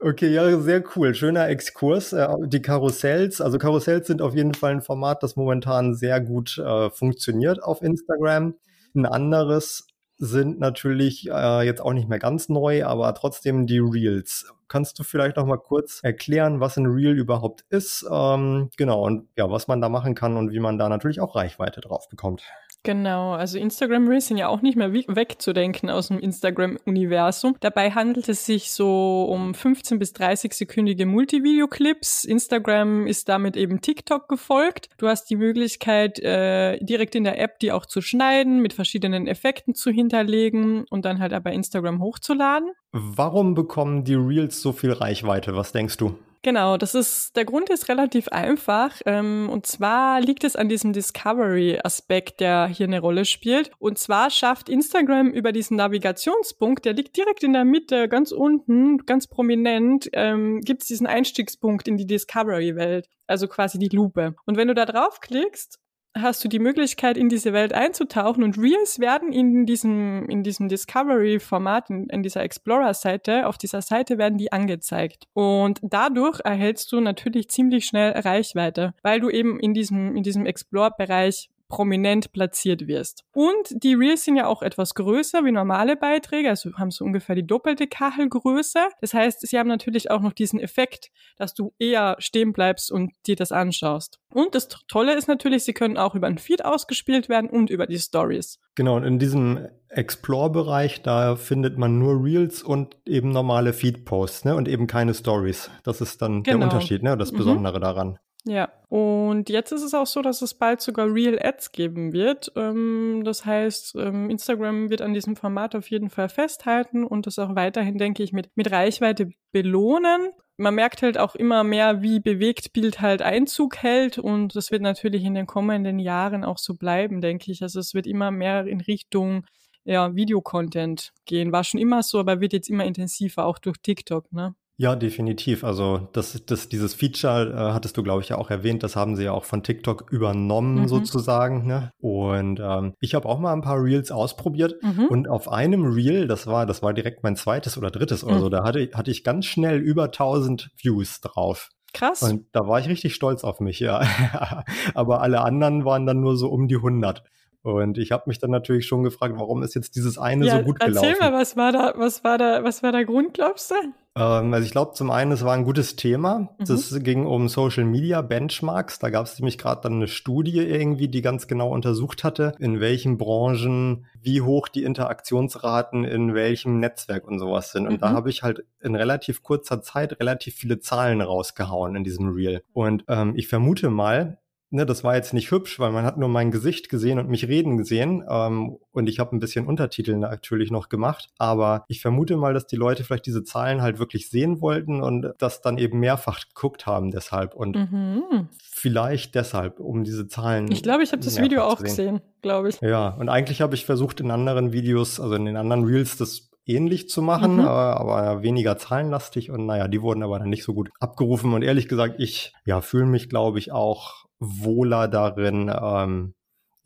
Okay, 0.00 0.32
ja, 0.32 0.58
sehr 0.60 0.82
cool. 0.96 1.14
Schöner 1.14 1.48
Exkurs. 1.48 2.12
Äh, 2.12 2.28
die 2.46 2.62
Karussells, 2.62 3.40
also 3.40 3.58
Karussells 3.58 4.06
sind 4.06 4.20
auf 4.20 4.34
jeden 4.34 4.54
Fall 4.54 4.72
ein 4.72 4.82
Format, 4.82 5.22
das 5.22 5.36
momentan 5.36 5.94
sehr 5.94 6.20
gut 6.20 6.58
äh, 6.58 6.90
funktioniert 6.90 7.62
auf 7.62 7.82
Instagram. 7.82 8.54
Ein 8.94 9.06
anderes 9.06 9.86
sind 10.16 10.58
natürlich 10.58 11.28
äh, 11.28 11.62
jetzt 11.62 11.80
auch 11.80 11.92
nicht 11.92 12.08
mehr 12.08 12.18
ganz 12.18 12.48
neu, 12.48 12.84
aber 12.84 13.14
trotzdem 13.14 13.66
die 13.66 13.78
Reels. 13.78 14.46
Kannst 14.68 14.98
du 14.98 15.02
vielleicht 15.02 15.36
noch 15.36 15.46
mal 15.46 15.58
kurz 15.58 16.00
erklären, 16.02 16.60
was 16.60 16.76
ein 16.76 16.86
Reel 16.86 17.18
überhaupt 17.18 17.64
ist? 17.68 18.06
Ähm, 18.10 18.70
genau, 18.76 19.04
und 19.04 19.28
ja, 19.36 19.50
was 19.50 19.68
man 19.68 19.80
da 19.80 19.88
machen 19.88 20.14
kann 20.14 20.36
und 20.36 20.52
wie 20.52 20.60
man 20.60 20.78
da 20.78 20.88
natürlich 20.88 21.20
auch 21.20 21.36
Reichweite 21.36 21.80
drauf 21.80 22.08
bekommt. 22.08 22.44
Genau, 22.84 23.32
also 23.32 23.58
Instagram 23.58 24.06
Reels 24.08 24.28
sind 24.28 24.36
ja 24.36 24.48
auch 24.48 24.60
nicht 24.60 24.76
mehr 24.76 24.92
wegzudenken 24.92 25.88
aus 25.88 26.08
dem 26.08 26.18
Instagram-Universum. 26.18 27.56
Dabei 27.60 27.90
handelt 27.92 28.28
es 28.28 28.44
sich 28.44 28.72
so 28.72 29.24
um 29.24 29.54
15 29.54 29.98
bis 29.98 30.12
30 30.12 30.52
sekündige 30.52 31.06
Multivideo-Clips. 31.06 32.24
Instagram 32.24 33.06
ist 33.06 33.30
damit 33.30 33.56
eben 33.56 33.80
TikTok 33.80 34.28
gefolgt. 34.28 34.90
Du 34.98 35.08
hast 35.08 35.30
die 35.30 35.36
Möglichkeit, 35.36 36.20
äh, 36.20 36.78
direkt 36.84 37.14
in 37.14 37.24
der 37.24 37.40
App 37.40 37.58
die 37.60 37.72
auch 37.72 37.86
zu 37.86 38.02
schneiden, 38.02 38.60
mit 38.60 38.74
verschiedenen 38.74 39.26
Effekten 39.26 39.74
zu 39.74 39.90
hinterlegen 39.90 40.84
und 40.90 41.06
dann 41.06 41.20
halt 41.20 41.32
aber 41.32 41.52
Instagram 41.52 42.02
hochzuladen. 42.02 42.70
Warum 42.92 43.54
bekommen 43.54 44.04
die 44.04 44.14
Reels 44.14 44.60
so 44.60 44.72
viel 44.72 44.92
Reichweite? 44.92 45.56
Was 45.56 45.72
denkst 45.72 45.96
du? 45.96 46.18
Genau, 46.44 46.76
das 46.76 46.94
ist, 46.94 47.36
der 47.36 47.46
Grund 47.46 47.70
ist 47.70 47.88
relativ 47.88 48.28
einfach. 48.28 49.00
Ähm, 49.06 49.48
und 49.50 49.64
zwar 49.64 50.20
liegt 50.20 50.44
es 50.44 50.56
an 50.56 50.68
diesem 50.68 50.92
Discovery-Aspekt, 50.92 52.40
der 52.40 52.66
hier 52.66 52.86
eine 52.86 53.00
Rolle 53.00 53.24
spielt. 53.24 53.70
Und 53.78 53.98
zwar 53.98 54.28
schafft 54.28 54.68
Instagram 54.68 55.30
über 55.30 55.52
diesen 55.52 55.78
Navigationspunkt, 55.78 56.84
der 56.84 56.92
liegt 56.92 57.16
direkt 57.16 57.44
in 57.44 57.54
der 57.54 57.64
Mitte, 57.64 58.10
ganz 58.10 58.30
unten, 58.30 58.98
ganz 59.06 59.26
prominent, 59.26 60.10
ähm, 60.12 60.60
gibt 60.60 60.82
es 60.82 60.88
diesen 60.88 61.06
Einstiegspunkt 61.06 61.88
in 61.88 61.96
die 61.96 62.06
Discovery-Welt. 62.06 63.08
Also 63.26 63.48
quasi 63.48 63.78
die 63.78 63.88
Lupe. 63.88 64.34
Und 64.44 64.58
wenn 64.58 64.68
du 64.68 64.74
da 64.74 64.84
draufklickst, 64.84 65.78
hast 66.16 66.44
du 66.44 66.48
die 66.48 66.58
Möglichkeit, 66.58 67.16
in 67.16 67.28
diese 67.28 67.52
Welt 67.52 67.72
einzutauchen 67.72 68.44
und 68.44 68.58
Reels 68.58 69.00
werden 69.00 69.32
in 69.32 69.66
diesem, 69.66 70.28
in 70.28 70.42
diesem 70.42 70.68
Discovery-Format, 70.68 71.90
in, 71.90 72.08
in, 72.08 72.22
dieser 72.22 72.42
Explorer-Seite, 72.42 73.46
auf 73.46 73.58
dieser 73.58 73.82
Seite 73.82 74.16
werden 74.16 74.38
die 74.38 74.52
angezeigt. 74.52 75.26
Und 75.32 75.80
dadurch 75.82 76.40
erhältst 76.44 76.92
du 76.92 77.00
natürlich 77.00 77.48
ziemlich 77.48 77.86
schnell 77.86 78.12
Reichweite, 78.12 78.94
weil 79.02 79.20
du 79.20 79.28
eben 79.28 79.58
in 79.58 79.74
diesem, 79.74 80.16
in 80.16 80.22
diesem 80.22 80.46
Explore-Bereich 80.46 81.50
prominent 81.68 82.32
platziert 82.32 82.86
wirst. 82.86 83.24
Und 83.32 83.70
die 83.70 83.94
Reels 83.94 84.24
sind 84.24 84.36
ja 84.36 84.46
auch 84.46 84.62
etwas 84.62 84.94
größer 84.94 85.44
wie 85.44 85.52
normale 85.52 85.96
Beiträge, 85.96 86.48
also 86.48 86.72
haben 86.74 86.90
so 86.90 87.04
ungefähr 87.04 87.34
die 87.34 87.46
doppelte 87.46 87.86
Kachelgröße. 87.86 88.78
Das 89.00 89.14
heißt, 89.14 89.46
sie 89.46 89.58
haben 89.58 89.68
natürlich 89.68 90.10
auch 90.10 90.20
noch 90.20 90.32
diesen 90.32 90.60
Effekt, 90.60 91.10
dass 91.36 91.54
du 91.54 91.72
eher 91.78 92.16
stehen 92.18 92.52
bleibst 92.52 92.92
und 92.92 93.12
dir 93.26 93.36
das 93.36 93.52
anschaust. 93.52 94.20
Und 94.32 94.54
das 94.54 94.68
Tolle 94.88 95.14
ist 95.14 95.28
natürlich, 95.28 95.64
sie 95.64 95.72
können 95.72 95.96
auch 95.96 96.14
über 96.14 96.26
einen 96.26 96.38
Feed 96.38 96.64
ausgespielt 96.64 97.28
werden 97.28 97.48
und 97.48 97.70
über 97.70 97.86
die 97.86 97.98
Stories. 97.98 98.58
Genau, 98.74 98.96
und 98.96 99.04
in 99.04 99.18
diesem 99.18 99.68
Explore-Bereich, 99.88 101.02
da 101.02 101.36
findet 101.36 101.78
man 101.78 101.98
nur 101.98 102.22
Reels 102.24 102.62
und 102.62 102.96
eben 103.06 103.30
normale 103.30 103.72
Feed-Posts, 103.72 104.46
ne? 104.46 104.56
Und 104.56 104.68
eben 104.68 104.86
keine 104.86 105.14
Stories. 105.14 105.70
Das 105.84 106.00
ist 106.00 106.20
dann 106.20 106.42
genau. 106.42 106.58
der 106.58 106.66
Unterschied, 106.66 107.02
ne? 107.02 107.16
Das 107.16 107.32
mhm. 107.32 107.36
Besondere 107.36 107.78
mhm. 107.78 107.82
daran. 107.82 108.18
Ja, 108.46 108.70
und 108.90 109.48
jetzt 109.48 109.72
ist 109.72 109.82
es 109.82 109.94
auch 109.94 110.06
so, 110.06 110.20
dass 110.20 110.42
es 110.42 110.52
bald 110.52 110.82
sogar 110.82 111.12
Real 111.12 111.38
Ads 111.42 111.72
geben 111.72 112.12
wird. 112.12 112.52
Ähm, 112.56 113.22
das 113.24 113.46
heißt, 113.46 113.94
ähm, 113.96 114.28
Instagram 114.28 114.90
wird 114.90 115.00
an 115.00 115.14
diesem 115.14 115.34
Format 115.34 115.74
auf 115.74 115.88
jeden 115.90 116.10
Fall 116.10 116.28
festhalten 116.28 117.04
und 117.04 117.26
das 117.26 117.38
auch 117.38 117.54
weiterhin, 117.54 117.96
denke 117.96 118.22
ich, 118.22 118.34
mit, 118.34 118.50
mit 118.54 118.70
Reichweite 118.70 119.30
belohnen. 119.50 120.30
Man 120.58 120.74
merkt 120.74 121.00
halt 121.00 121.16
auch 121.16 121.34
immer 121.34 121.64
mehr, 121.64 122.02
wie 122.02 122.20
bewegt 122.20 122.74
Bild 122.74 123.00
halt 123.00 123.22
Einzug 123.22 123.78
hält 123.78 124.18
und 124.18 124.54
das 124.54 124.70
wird 124.70 124.82
natürlich 124.82 125.24
in 125.24 125.34
den 125.34 125.46
kommenden 125.46 125.98
Jahren 125.98 126.44
auch 126.44 126.58
so 126.58 126.74
bleiben, 126.74 127.22
denke 127.22 127.50
ich. 127.50 127.62
Also 127.62 127.80
es 127.80 127.94
wird 127.94 128.06
immer 128.06 128.30
mehr 128.30 128.66
in 128.66 128.82
Richtung 128.82 129.46
ja, 129.84 130.14
Videocontent 130.14 131.12
gehen. 131.24 131.50
War 131.50 131.64
schon 131.64 131.80
immer 131.80 132.02
so, 132.02 132.20
aber 132.20 132.40
wird 132.40 132.52
jetzt 132.52 132.68
immer 132.68 132.84
intensiver, 132.84 133.46
auch 133.46 133.58
durch 133.58 133.78
TikTok, 133.82 134.30
ne? 134.32 134.54
Ja, 134.76 134.96
definitiv. 134.96 135.62
Also 135.62 136.08
das, 136.12 136.42
das, 136.46 136.68
dieses 136.68 136.94
Feature 136.94 137.52
äh, 137.52 137.72
hattest 137.72 137.96
du, 137.96 138.02
glaube 138.02 138.22
ich, 138.22 138.30
ja 138.30 138.38
auch 138.38 138.50
erwähnt. 138.50 138.82
Das 138.82 138.96
haben 138.96 139.14
sie 139.14 139.24
ja 139.24 139.32
auch 139.32 139.44
von 139.44 139.62
TikTok 139.62 140.10
übernommen 140.10 140.82
mhm. 140.82 140.88
sozusagen. 140.88 141.66
Ne? 141.66 141.90
Und 142.00 142.58
ähm, 142.60 142.94
ich 143.00 143.14
habe 143.14 143.28
auch 143.28 143.38
mal 143.38 143.52
ein 143.52 143.62
paar 143.62 143.80
Reels 143.80 144.10
ausprobiert 144.10 144.74
mhm. 144.82 145.06
und 145.06 145.28
auf 145.28 145.48
einem 145.48 145.84
Reel, 145.84 146.26
das 146.26 146.48
war, 146.48 146.66
das 146.66 146.82
war 146.82 146.92
direkt 146.92 147.22
mein 147.22 147.36
zweites 147.36 147.78
oder 147.78 147.92
drittes 147.92 148.24
mhm. 148.24 148.30
oder 148.30 148.40
so, 148.40 148.48
da 148.48 148.64
hatte, 148.64 148.90
hatte 148.94 149.12
ich 149.12 149.22
ganz 149.22 149.46
schnell 149.46 149.78
über 149.78 150.04
1000 150.04 150.70
Views 150.76 151.20
drauf. 151.20 151.68
Krass. 151.92 152.22
Und 152.22 152.46
da 152.50 152.66
war 152.66 152.80
ich 152.80 152.88
richtig 152.88 153.14
stolz 153.14 153.44
auf 153.44 153.60
mich, 153.60 153.78
ja. 153.78 154.02
Aber 154.94 155.22
alle 155.22 155.42
anderen 155.42 155.84
waren 155.84 156.04
dann 156.04 156.20
nur 156.20 156.36
so 156.36 156.48
um 156.48 156.66
die 156.66 156.76
100. 156.76 157.22
Und 157.62 157.96
ich 157.96 158.10
habe 158.10 158.24
mich 158.26 158.40
dann 158.40 158.50
natürlich 158.50 158.86
schon 158.86 159.04
gefragt, 159.04 159.34
warum 159.38 159.62
ist 159.62 159.74
jetzt 159.74 159.94
dieses 159.94 160.18
eine 160.18 160.44
ja, 160.44 160.58
so 160.58 160.64
gut 160.64 160.80
gelaufen? 160.80 161.08
Erzähl 161.08 161.30
mal, 161.30 161.32
was 161.32 161.56
war 161.56 161.70
da, 161.70 161.94
was 161.96 162.24
war 162.24 162.36
da, 162.36 162.64
was 162.64 162.82
war 162.82 162.90
der 162.90 163.04
Grund, 163.04 163.34
glaubst 163.34 163.70
du? 163.70 163.76
Ähm, 164.16 164.54
also 164.54 164.64
ich 164.64 164.72
glaube, 164.72 164.92
zum 164.94 165.10
einen, 165.10 165.32
es 165.32 165.44
war 165.44 165.54
ein 165.54 165.64
gutes 165.64 165.96
Thema. 165.96 166.50
Mhm. 166.58 166.64
Das 166.66 167.02
ging 167.02 167.26
um 167.26 167.48
Social 167.48 167.84
Media 167.84 168.22
Benchmarks. 168.22 168.98
Da 168.98 169.10
gab 169.10 169.26
es 169.26 169.38
nämlich 169.38 169.58
gerade 169.58 169.82
dann 169.82 169.94
eine 169.94 170.08
Studie 170.08 170.58
irgendwie, 170.58 171.08
die 171.08 171.22
ganz 171.22 171.46
genau 171.46 171.70
untersucht 171.70 172.24
hatte, 172.24 172.54
in 172.58 172.80
welchen 172.80 173.18
Branchen 173.18 174.06
wie 174.20 174.40
hoch 174.40 174.68
die 174.68 174.84
Interaktionsraten 174.84 176.04
in 176.04 176.34
welchem 176.34 176.78
Netzwerk 176.80 177.26
und 177.26 177.38
sowas 177.38 177.72
sind. 177.72 177.86
Und 177.86 177.94
mhm. 177.94 178.00
da 178.00 178.12
habe 178.12 178.30
ich 178.30 178.42
halt 178.42 178.64
in 178.80 178.94
relativ 178.94 179.42
kurzer 179.42 179.82
Zeit 179.82 180.18
relativ 180.20 180.54
viele 180.54 180.80
Zahlen 180.80 181.20
rausgehauen 181.20 181.96
in 181.96 182.04
diesem 182.04 182.28
Reel. 182.28 182.62
Und 182.72 183.04
ähm, 183.08 183.34
ich 183.36 183.48
vermute 183.48 183.90
mal, 183.90 184.38
ne, 184.70 184.84
das 184.84 185.04
war 185.04 185.14
jetzt 185.14 185.32
nicht 185.32 185.50
hübsch, 185.50 185.78
weil 185.78 185.92
man 185.92 186.04
hat 186.04 186.18
nur 186.18 186.28
mein 186.28 186.50
Gesicht 186.50 186.88
gesehen 186.88 187.18
und 187.18 187.28
mich 187.28 187.48
reden 187.48 187.76
gesehen. 187.76 188.24
Ähm, 188.28 188.76
und 188.92 189.08
ich 189.08 189.18
habe 189.20 189.34
ein 189.34 189.40
bisschen 189.40 189.66
Untertitel 189.66 190.16
natürlich 190.16 190.70
noch 190.70 190.88
gemacht. 190.88 191.28
Aber 191.38 191.84
ich 191.88 192.00
vermute 192.00 192.36
mal, 192.36 192.54
dass 192.54 192.66
die 192.66 192.76
Leute 192.76 193.04
vielleicht 193.04 193.26
diese 193.26 193.44
Zahlen 193.44 193.82
halt 193.82 193.98
wirklich 193.98 194.30
sehen 194.30 194.60
wollten 194.60 195.02
und 195.02 195.32
das 195.38 195.62
dann 195.62 195.78
eben 195.78 196.00
mehrfach 196.00 196.48
geguckt 196.48 196.86
haben 196.86 197.10
deshalb. 197.10 197.54
Und 197.54 197.76
mhm. 197.76 198.48
vielleicht 198.62 199.34
deshalb, 199.34 199.80
um 199.80 200.04
diese 200.04 200.26
Zahlen. 200.26 200.70
Ich 200.70 200.82
glaube, 200.82 201.02
ich 201.02 201.12
habe 201.12 201.22
das 201.22 201.40
Video 201.40 201.62
auch 201.62 201.80
gesehen, 201.80 202.20
glaube 202.42 202.68
ich. 202.68 202.80
Ja, 202.80 203.08
und 203.08 203.28
eigentlich 203.28 203.60
habe 203.60 203.74
ich 203.74 203.84
versucht, 203.84 204.20
in 204.20 204.30
anderen 204.30 204.72
Videos, 204.72 205.20
also 205.20 205.34
in 205.34 205.44
den 205.44 205.56
anderen 205.56 205.84
Reels, 205.84 206.16
das 206.16 206.50
ähnlich 206.66 207.08
zu 207.08 207.22
machen, 207.22 207.56
mhm. 207.56 207.66
aber, 207.66 208.00
aber, 208.00 208.42
weniger 208.42 208.78
zahlenlastig 208.78 209.50
und 209.50 209.66
naja, 209.66 209.86
die 209.86 210.00
wurden 210.00 210.22
aber 210.22 210.38
dann 210.38 210.48
nicht 210.48 210.64
so 210.64 210.72
gut 210.72 210.90
abgerufen 210.98 211.52
und 211.52 211.62
ehrlich 211.62 211.88
gesagt, 211.88 212.14
ich 212.18 212.54
ja 212.64 212.80
fühle 212.80 213.06
mich, 213.06 213.28
glaube 213.28 213.58
ich, 213.58 213.70
auch 213.70 214.23
wohler 214.38 215.08
darin, 215.08 215.72
ähm, 215.74 216.34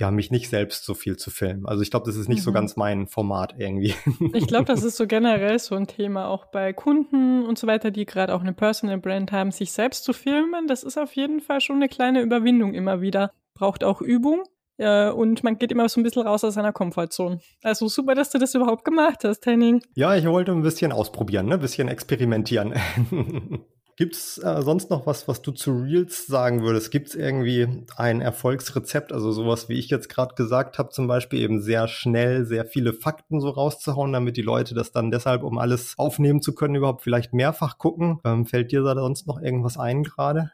ja, 0.00 0.12
mich 0.12 0.30
nicht 0.30 0.48
selbst 0.48 0.84
so 0.84 0.94
viel 0.94 1.16
zu 1.16 1.30
filmen. 1.30 1.66
Also 1.66 1.82
ich 1.82 1.90
glaube, 1.90 2.06
das 2.06 2.16
ist 2.16 2.28
nicht 2.28 2.38
mhm. 2.38 2.44
so 2.44 2.52
ganz 2.52 2.76
mein 2.76 3.08
Format 3.08 3.54
irgendwie. 3.58 3.94
Ich 4.32 4.46
glaube, 4.46 4.64
das 4.64 4.84
ist 4.84 4.96
so 4.96 5.06
generell 5.08 5.58
so 5.58 5.74
ein 5.74 5.88
Thema 5.88 6.28
auch 6.28 6.46
bei 6.46 6.72
Kunden 6.72 7.44
und 7.44 7.58
so 7.58 7.66
weiter, 7.66 7.90
die 7.90 8.06
gerade 8.06 8.34
auch 8.34 8.40
eine 8.40 8.52
Personal 8.52 8.98
Brand 8.98 9.32
haben, 9.32 9.50
sich 9.50 9.72
selbst 9.72 10.04
zu 10.04 10.12
filmen. 10.12 10.68
Das 10.68 10.84
ist 10.84 10.98
auf 10.98 11.14
jeden 11.14 11.40
Fall 11.40 11.60
schon 11.60 11.76
eine 11.76 11.88
kleine 11.88 12.20
Überwindung 12.20 12.74
immer 12.74 13.00
wieder. 13.00 13.32
Braucht 13.54 13.82
auch 13.82 14.00
Übung. 14.00 14.44
Ja, 14.80 15.10
und 15.10 15.42
man 15.42 15.58
geht 15.58 15.72
immer 15.72 15.88
so 15.88 15.98
ein 16.00 16.04
bisschen 16.04 16.22
raus 16.22 16.44
aus 16.44 16.54
seiner 16.54 16.72
Komfortzone. 16.72 17.40
Also 17.64 17.88
super, 17.88 18.14
dass 18.14 18.30
du 18.30 18.38
das 18.38 18.54
überhaupt 18.54 18.84
gemacht 18.84 19.24
hast, 19.24 19.44
Henning. 19.44 19.82
Ja, 19.96 20.14
ich 20.14 20.24
wollte 20.24 20.52
ein 20.52 20.62
bisschen 20.62 20.92
ausprobieren, 20.92 21.46
ne? 21.46 21.54
ein 21.54 21.60
bisschen 21.60 21.88
experimentieren. 21.88 22.74
Gibt 23.98 24.14
es 24.14 24.38
äh, 24.38 24.62
sonst 24.62 24.90
noch 24.90 25.06
was, 25.06 25.26
was 25.26 25.42
du 25.42 25.50
zu 25.50 25.72
Reels 25.72 26.28
sagen 26.28 26.62
würdest? 26.62 26.92
Gibt 26.92 27.08
es 27.08 27.14
irgendwie 27.16 27.66
ein 27.96 28.20
Erfolgsrezept, 28.20 29.12
also 29.12 29.32
sowas, 29.32 29.68
wie 29.68 29.76
ich 29.76 29.90
jetzt 29.90 30.08
gerade 30.08 30.36
gesagt 30.36 30.78
habe, 30.78 30.90
zum 30.90 31.08
Beispiel 31.08 31.40
eben 31.40 31.60
sehr 31.60 31.88
schnell, 31.88 32.46
sehr 32.46 32.64
viele 32.64 32.92
Fakten 32.92 33.40
so 33.40 33.48
rauszuhauen, 33.50 34.12
damit 34.12 34.36
die 34.36 34.42
Leute 34.42 34.76
das 34.76 34.92
dann 34.92 35.10
deshalb, 35.10 35.42
um 35.42 35.58
alles 35.58 35.94
aufnehmen 35.98 36.40
zu 36.42 36.54
können, 36.54 36.76
überhaupt 36.76 37.02
vielleicht 37.02 37.34
mehrfach 37.34 37.76
gucken? 37.76 38.20
Ähm, 38.24 38.46
fällt 38.46 38.70
dir 38.70 38.84
da 38.84 38.94
sonst 38.94 39.26
noch 39.26 39.42
irgendwas 39.42 39.76
ein 39.76 40.04
gerade? 40.04 40.52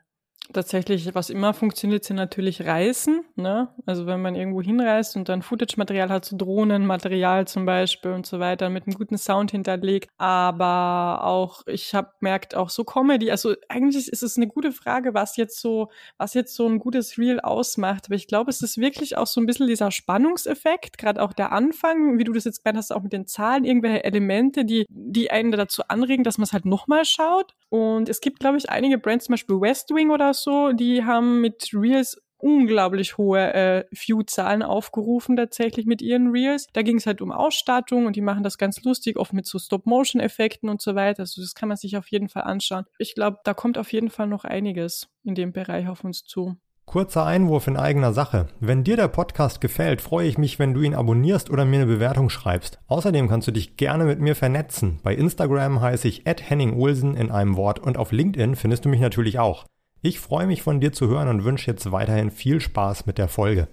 Tatsächlich, 0.52 1.14
was 1.14 1.30
immer 1.30 1.54
funktioniert, 1.54 2.04
sind 2.04 2.16
natürlich 2.16 2.66
Reisen. 2.66 3.24
Ne? 3.34 3.68
Also 3.86 4.06
wenn 4.06 4.20
man 4.20 4.34
irgendwo 4.34 4.60
hinreist 4.60 5.16
und 5.16 5.30
dann 5.30 5.40
Footage-Material 5.40 6.10
hat, 6.10 6.26
so 6.26 6.36
Drohnenmaterial 6.36 7.48
zum 7.48 7.64
Beispiel 7.64 8.10
und 8.12 8.26
so 8.26 8.40
weiter, 8.40 8.68
mit 8.68 8.86
einem 8.86 8.94
guten 8.94 9.16
Sound 9.16 9.52
hinterlegt. 9.52 10.10
Aber 10.18 11.24
auch, 11.24 11.62
ich 11.66 11.94
habe 11.94 12.12
merkt 12.20 12.54
auch 12.54 12.68
so 12.68 12.84
Comedy. 12.84 13.30
Also 13.30 13.54
eigentlich 13.70 14.06
ist 14.06 14.22
es 14.22 14.36
eine 14.36 14.46
gute 14.46 14.72
Frage, 14.72 15.14
was 15.14 15.38
jetzt 15.38 15.60
so, 15.60 15.90
was 16.18 16.34
jetzt 16.34 16.54
so 16.54 16.68
ein 16.68 16.78
gutes 16.78 17.16
Reel 17.16 17.40
ausmacht. 17.40 18.06
Aber 18.06 18.14
ich 18.14 18.28
glaube, 18.28 18.50
es 18.50 18.60
ist 18.60 18.76
wirklich 18.76 19.16
auch 19.16 19.26
so 19.26 19.40
ein 19.40 19.46
bisschen 19.46 19.66
dieser 19.66 19.90
Spannungseffekt, 19.90 20.98
gerade 20.98 21.22
auch 21.22 21.32
der 21.32 21.52
Anfang, 21.52 22.18
wie 22.18 22.24
du 22.24 22.34
das 22.34 22.44
jetzt 22.44 22.62
gemeint 22.62 22.76
hast, 22.76 22.92
auch 22.92 23.02
mit 23.02 23.14
den 23.14 23.26
Zahlen, 23.26 23.64
irgendwelche 23.64 24.04
Elemente, 24.04 24.66
die, 24.66 24.84
die 24.90 25.30
einen 25.30 25.52
dazu 25.52 25.84
anregen, 25.88 26.22
dass 26.22 26.36
man 26.36 26.44
es 26.44 26.52
halt 26.52 26.66
nochmal 26.66 27.06
schaut. 27.06 27.54
Und 27.74 28.08
es 28.08 28.20
gibt, 28.20 28.38
glaube 28.38 28.56
ich, 28.56 28.70
einige 28.70 28.98
Brands, 28.98 29.24
zum 29.24 29.32
Beispiel 29.32 29.60
West 29.60 29.90
Wing 29.92 30.10
oder 30.10 30.32
so, 30.32 30.70
die 30.70 31.04
haben 31.04 31.40
mit 31.40 31.70
Reels 31.74 32.22
unglaublich 32.38 33.18
hohe 33.18 33.52
äh, 33.52 33.84
View-Zahlen 33.90 34.62
aufgerufen 34.62 35.34
tatsächlich 35.34 35.84
mit 35.84 36.00
ihren 36.00 36.30
Reels. 36.30 36.68
Da 36.72 36.82
ging 36.82 36.98
es 36.98 37.06
halt 37.06 37.20
um 37.20 37.32
Ausstattung 37.32 38.06
und 38.06 38.14
die 38.14 38.20
machen 38.20 38.44
das 38.44 38.58
ganz 38.58 38.80
lustig, 38.84 39.16
oft 39.16 39.32
mit 39.32 39.46
so 39.46 39.58
Stop-Motion-Effekten 39.58 40.68
und 40.68 40.82
so 40.82 40.94
weiter. 40.94 41.22
Also 41.22 41.40
das 41.40 41.56
kann 41.56 41.68
man 41.68 41.76
sich 41.76 41.96
auf 41.96 42.06
jeden 42.12 42.28
Fall 42.28 42.44
anschauen. 42.44 42.84
Ich 42.96 43.16
glaube, 43.16 43.38
da 43.42 43.54
kommt 43.54 43.76
auf 43.76 43.92
jeden 43.92 44.10
Fall 44.10 44.28
noch 44.28 44.44
einiges 44.44 45.08
in 45.24 45.34
dem 45.34 45.52
Bereich 45.52 45.88
auf 45.88 46.04
uns 46.04 46.22
zu. 46.22 46.56
Kurzer 46.94 47.26
Einwurf 47.26 47.66
in 47.66 47.76
eigener 47.76 48.12
Sache. 48.12 48.46
Wenn 48.60 48.84
dir 48.84 48.96
der 48.96 49.08
Podcast 49.08 49.60
gefällt, 49.60 50.00
freue 50.00 50.28
ich 50.28 50.38
mich, 50.38 50.60
wenn 50.60 50.74
du 50.74 50.80
ihn 50.80 50.94
abonnierst 50.94 51.50
oder 51.50 51.64
mir 51.64 51.80
eine 51.80 51.86
Bewertung 51.86 52.30
schreibst. 52.30 52.78
Außerdem 52.86 53.28
kannst 53.28 53.48
du 53.48 53.50
dich 53.50 53.76
gerne 53.76 54.04
mit 54.04 54.20
mir 54.20 54.36
vernetzen. 54.36 55.00
Bei 55.02 55.12
Instagram 55.12 55.80
heiße 55.80 56.06
ich 56.06 56.22
Henning 56.24 56.72
Olsen 56.74 57.16
in 57.16 57.32
einem 57.32 57.56
Wort 57.56 57.80
und 57.80 57.96
auf 57.96 58.12
LinkedIn 58.12 58.54
findest 58.54 58.84
du 58.84 58.90
mich 58.90 59.00
natürlich 59.00 59.40
auch. 59.40 59.64
Ich 60.02 60.20
freue 60.20 60.46
mich 60.46 60.62
von 60.62 60.78
dir 60.78 60.92
zu 60.92 61.08
hören 61.08 61.26
und 61.26 61.42
wünsche 61.42 61.68
jetzt 61.68 61.90
weiterhin 61.90 62.30
viel 62.30 62.60
Spaß 62.60 63.06
mit 63.06 63.18
der 63.18 63.26
Folge. 63.26 63.66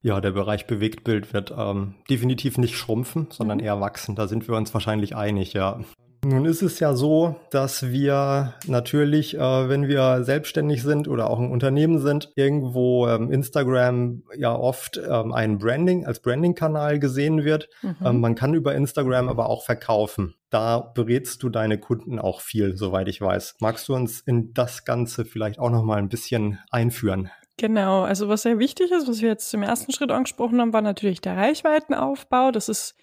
Ja, 0.00 0.22
der 0.22 0.30
Bereich 0.30 0.66
Bewegtbild 0.66 1.34
wird 1.34 1.52
ähm, 1.54 1.96
definitiv 2.08 2.56
nicht 2.56 2.74
schrumpfen, 2.74 3.26
sondern 3.28 3.58
mhm. 3.58 3.64
eher 3.64 3.82
wachsen. 3.82 4.14
Da 4.14 4.28
sind 4.28 4.48
wir 4.48 4.56
uns 4.56 4.72
wahrscheinlich 4.72 5.14
einig, 5.14 5.52
ja. 5.52 5.80
Nun 6.28 6.44
ist 6.44 6.60
es 6.60 6.80
ja 6.80 6.92
so, 6.92 7.36
dass 7.50 7.92
wir 7.92 8.54
natürlich, 8.66 9.36
äh, 9.36 9.68
wenn 9.68 9.86
wir 9.86 10.24
selbstständig 10.24 10.82
sind 10.82 11.06
oder 11.06 11.30
auch 11.30 11.38
ein 11.38 11.52
Unternehmen 11.52 12.00
sind, 12.00 12.32
irgendwo 12.34 13.06
ähm, 13.06 13.30
Instagram 13.30 14.24
ja 14.36 14.52
oft 14.52 14.98
ähm, 15.08 15.32
ein 15.32 15.58
Branding 15.58 16.04
als 16.04 16.18
Branding-Kanal 16.18 16.98
gesehen 16.98 17.44
wird. 17.44 17.68
Mhm. 17.80 17.96
Ähm, 18.04 18.20
man 18.20 18.34
kann 18.34 18.54
über 18.54 18.74
Instagram 18.74 19.28
aber 19.28 19.48
auch 19.48 19.62
verkaufen. 19.62 20.34
Da 20.50 20.80
berätst 20.80 21.44
du 21.44 21.48
deine 21.48 21.78
Kunden 21.78 22.18
auch 22.18 22.40
viel, 22.40 22.76
soweit 22.76 23.06
ich 23.06 23.20
weiß. 23.20 23.58
Magst 23.60 23.86
du 23.86 23.94
uns 23.94 24.20
in 24.20 24.52
das 24.52 24.84
Ganze 24.84 25.26
vielleicht 25.26 25.60
auch 25.60 25.70
noch 25.70 25.84
mal 25.84 25.98
ein 25.98 26.08
bisschen 26.08 26.58
einführen? 26.72 27.30
Genau, 27.56 28.02
also 28.02 28.28
was 28.28 28.42
sehr 28.42 28.58
wichtig 28.58 28.90
ist, 28.90 29.06
was 29.06 29.22
wir 29.22 29.28
jetzt 29.28 29.54
im 29.54 29.62
ersten 29.62 29.92
Schritt 29.92 30.10
angesprochen 30.10 30.60
haben, 30.60 30.72
war 30.72 30.82
natürlich 30.82 31.20
der 31.20 31.36
Reichweitenaufbau. 31.36 32.50
Das 32.50 32.68
ist 32.68 32.96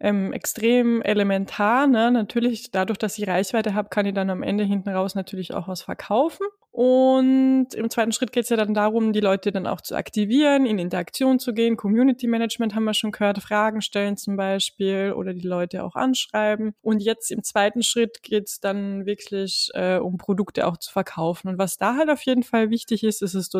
ähm, 0.00 0.32
extrem 0.32 1.02
elementar. 1.02 1.86
Ne? 1.86 2.10
Natürlich, 2.10 2.70
dadurch, 2.70 2.98
dass 2.98 3.18
ich 3.18 3.28
Reichweite 3.28 3.74
habe, 3.74 3.90
kann 3.90 4.06
ich 4.06 4.14
dann 4.14 4.30
am 4.30 4.42
Ende 4.42 4.64
hinten 4.64 4.88
raus 4.88 5.14
natürlich 5.14 5.54
auch 5.54 5.68
was 5.68 5.82
verkaufen. 5.82 6.46
Und 6.72 7.74
im 7.74 7.90
zweiten 7.90 8.12
Schritt 8.12 8.32
geht 8.32 8.44
es 8.44 8.50
ja 8.50 8.56
dann 8.56 8.74
darum, 8.74 9.12
die 9.12 9.20
Leute 9.20 9.52
dann 9.52 9.66
auch 9.66 9.80
zu 9.80 9.96
aktivieren, 9.96 10.66
in 10.66 10.78
Interaktion 10.78 11.38
zu 11.38 11.52
gehen. 11.52 11.76
Community 11.76 12.26
Management 12.26 12.74
haben 12.74 12.84
wir 12.84 12.94
schon 12.94 13.10
gehört, 13.10 13.42
Fragen 13.42 13.82
stellen 13.82 14.16
zum 14.16 14.36
Beispiel 14.36 15.12
oder 15.14 15.34
die 15.34 15.46
Leute 15.46 15.84
auch 15.84 15.96
anschreiben. 15.96 16.72
Und 16.80 17.00
jetzt 17.00 17.30
im 17.32 17.42
zweiten 17.42 17.82
Schritt 17.82 18.22
geht 18.22 18.46
es 18.48 18.60
dann 18.60 19.04
wirklich 19.04 19.68
äh, 19.74 19.98
um 19.98 20.16
Produkte 20.16 20.66
auch 20.66 20.76
zu 20.76 20.92
verkaufen. 20.92 21.48
Und 21.48 21.58
was 21.58 21.76
da 21.76 21.96
halt 21.96 22.08
auf 22.08 22.22
jeden 22.22 22.44
Fall 22.44 22.70
wichtig 22.70 23.04
ist, 23.04 23.20
ist 23.20 23.34
es 23.34 23.50